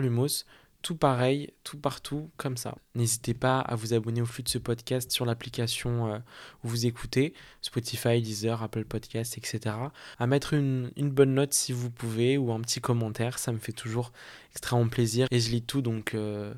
Lumos, 0.00 0.44
tout 0.82 0.96
pareil, 0.96 1.52
tout 1.64 1.78
partout, 1.78 2.30
comme 2.36 2.56
ça. 2.56 2.74
N'hésitez 2.94 3.34
pas 3.34 3.60
à 3.60 3.74
vous 3.74 3.94
abonner 3.94 4.22
au 4.22 4.26
flux 4.26 4.42
de 4.42 4.48
ce 4.48 4.58
podcast 4.58 5.10
sur 5.10 5.24
l'application 5.24 6.12
euh, 6.12 6.18
où 6.64 6.68
vous 6.68 6.86
écoutez, 6.86 7.34
Spotify, 7.62 8.20
Deezer, 8.22 8.62
Apple 8.62 8.84
Podcasts, 8.84 9.38
etc. 9.38 9.76
À 10.18 10.26
mettre 10.26 10.54
une, 10.54 10.90
bonne 10.96 11.34
note 11.34 11.52
si 11.52 11.72
vous 11.72 11.90
pouvez 11.90 12.38
ou 12.38 12.52
un 12.52 12.60
petit 12.60 12.80
commentaire, 12.80 13.38
ça 13.38 13.52
me 13.52 13.58
fait 13.58 13.72
toujours 13.72 14.12
extrêmement 14.52 14.88
plaisir. 14.88 15.26
Et 15.30 15.40
je 15.40 15.50
lis 15.50 15.62
tout, 15.62 15.82
donc... 15.82 16.14
Euh, 16.14 16.54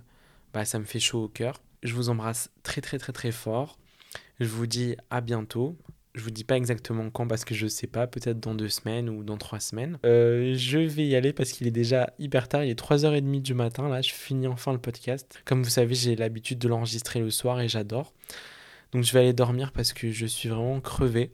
bah, 0.52 0.64
ça 0.64 0.78
me 0.78 0.84
fait 0.84 1.00
chaud 1.00 1.24
au 1.24 1.28
cœur. 1.28 1.60
Je 1.82 1.94
vous 1.94 2.08
embrasse 2.08 2.50
très 2.62 2.80
très 2.80 2.98
très 2.98 3.12
très 3.12 3.32
fort. 3.32 3.78
Je 4.40 4.46
vous 4.46 4.66
dis 4.66 4.96
à 5.10 5.20
bientôt. 5.20 5.76
Je 6.14 6.22
vous 6.22 6.30
dis 6.30 6.44
pas 6.44 6.56
exactement 6.58 7.08
quand 7.10 7.26
parce 7.26 7.44
que 7.44 7.54
je 7.54 7.66
sais 7.66 7.86
pas, 7.86 8.06
peut-être 8.06 8.38
dans 8.38 8.54
deux 8.54 8.68
semaines 8.68 9.08
ou 9.08 9.24
dans 9.24 9.38
trois 9.38 9.60
semaines. 9.60 9.98
Euh, 10.04 10.54
je 10.54 10.78
vais 10.78 11.06
y 11.06 11.16
aller 11.16 11.32
parce 11.32 11.52
qu'il 11.52 11.66
est 11.66 11.72
déjà 11.72 12.12
hyper 12.18 12.48
tard, 12.48 12.64
il 12.64 12.70
est 12.70 12.78
3h30 12.78 13.40
du 13.40 13.54
matin, 13.54 13.88
là 13.88 14.02
je 14.02 14.12
finis 14.12 14.46
enfin 14.46 14.72
le 14.72 14.78
podcast. 14.78 15.40
Comme 15.46 15.62
vous 15.62 15.70
savez, 15.70 15.94
j'ai 15.94 16.14
l'habitude 16.14 16.58
de 16.58 16.68
l'enregistrer 16.68 17.20
le 17.20 17.30
soir 17.30 17.60
et 17.60 17.68
j'adore. 17.68 18.12
Donc 18.92 19.04
je 19.04 19.12
vais 19.12 19.20
aller 19.20 19.32
dormir 19.32 19.72
parce 19.72 19.94
que 19.94 20.10
je 20.10 20.26
suis 20.26 20.50
vraiment 20.50 20.80
crevé. 20.80 21.32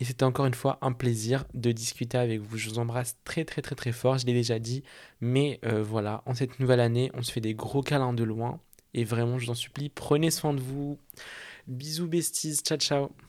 Et 0.00 0.04
c'était 0.04 0.24
encore 0.24 0.46
une 0.46 0.54
fois 0.54 0.78
un 0.80 0.92
plaisir 0.92 1.44
de 1.54 1.72
discuter 1.72 2.18
avec 2.18 2.40
vous. 2.40 2.56
Je 2.56 2.68
vous 2.70 2.78
embrasse 2.78 3.16
très 3.24 3.44
très 3.44 3.62
très 3.62 3.74
très 3.74 3.90
fort, 3.92 4.18
je 4.18 4.26
l'ai 4.26 4.32
déjà 4.32 4.60
dit. 4.60 4.84
Mais 5.20 5.58
euh, 5.64 5.82
voilà, 5.82 6.22
en 6.24 6.34
cette 6.34 6.60
nouvelle 6.60 6.80
année, 6.80 7.10
on 7.14 7.22
se 7.22 7.32
fait 7.32 7.40
des 7.40 7.54
gros 7.54 7.82
câlins 7.82 8.12
de 8.12 8.24
loin. 8.24 8.60
Et 8.94 9.04
vraiment, 9.04 9.38
je 9.38 9.46
vous 9.46 9.50
en 9.52 9.56
supplie, 9.56 9.88
prenez 9.88 10.30
soin 10.30 10.54
de 10.54 10.60
vous. 10.60 10.98
Bisous 11.66 12.06
besties, 12.06 12.58
ciao 12.62 12.78
ciao. 12.78 13.27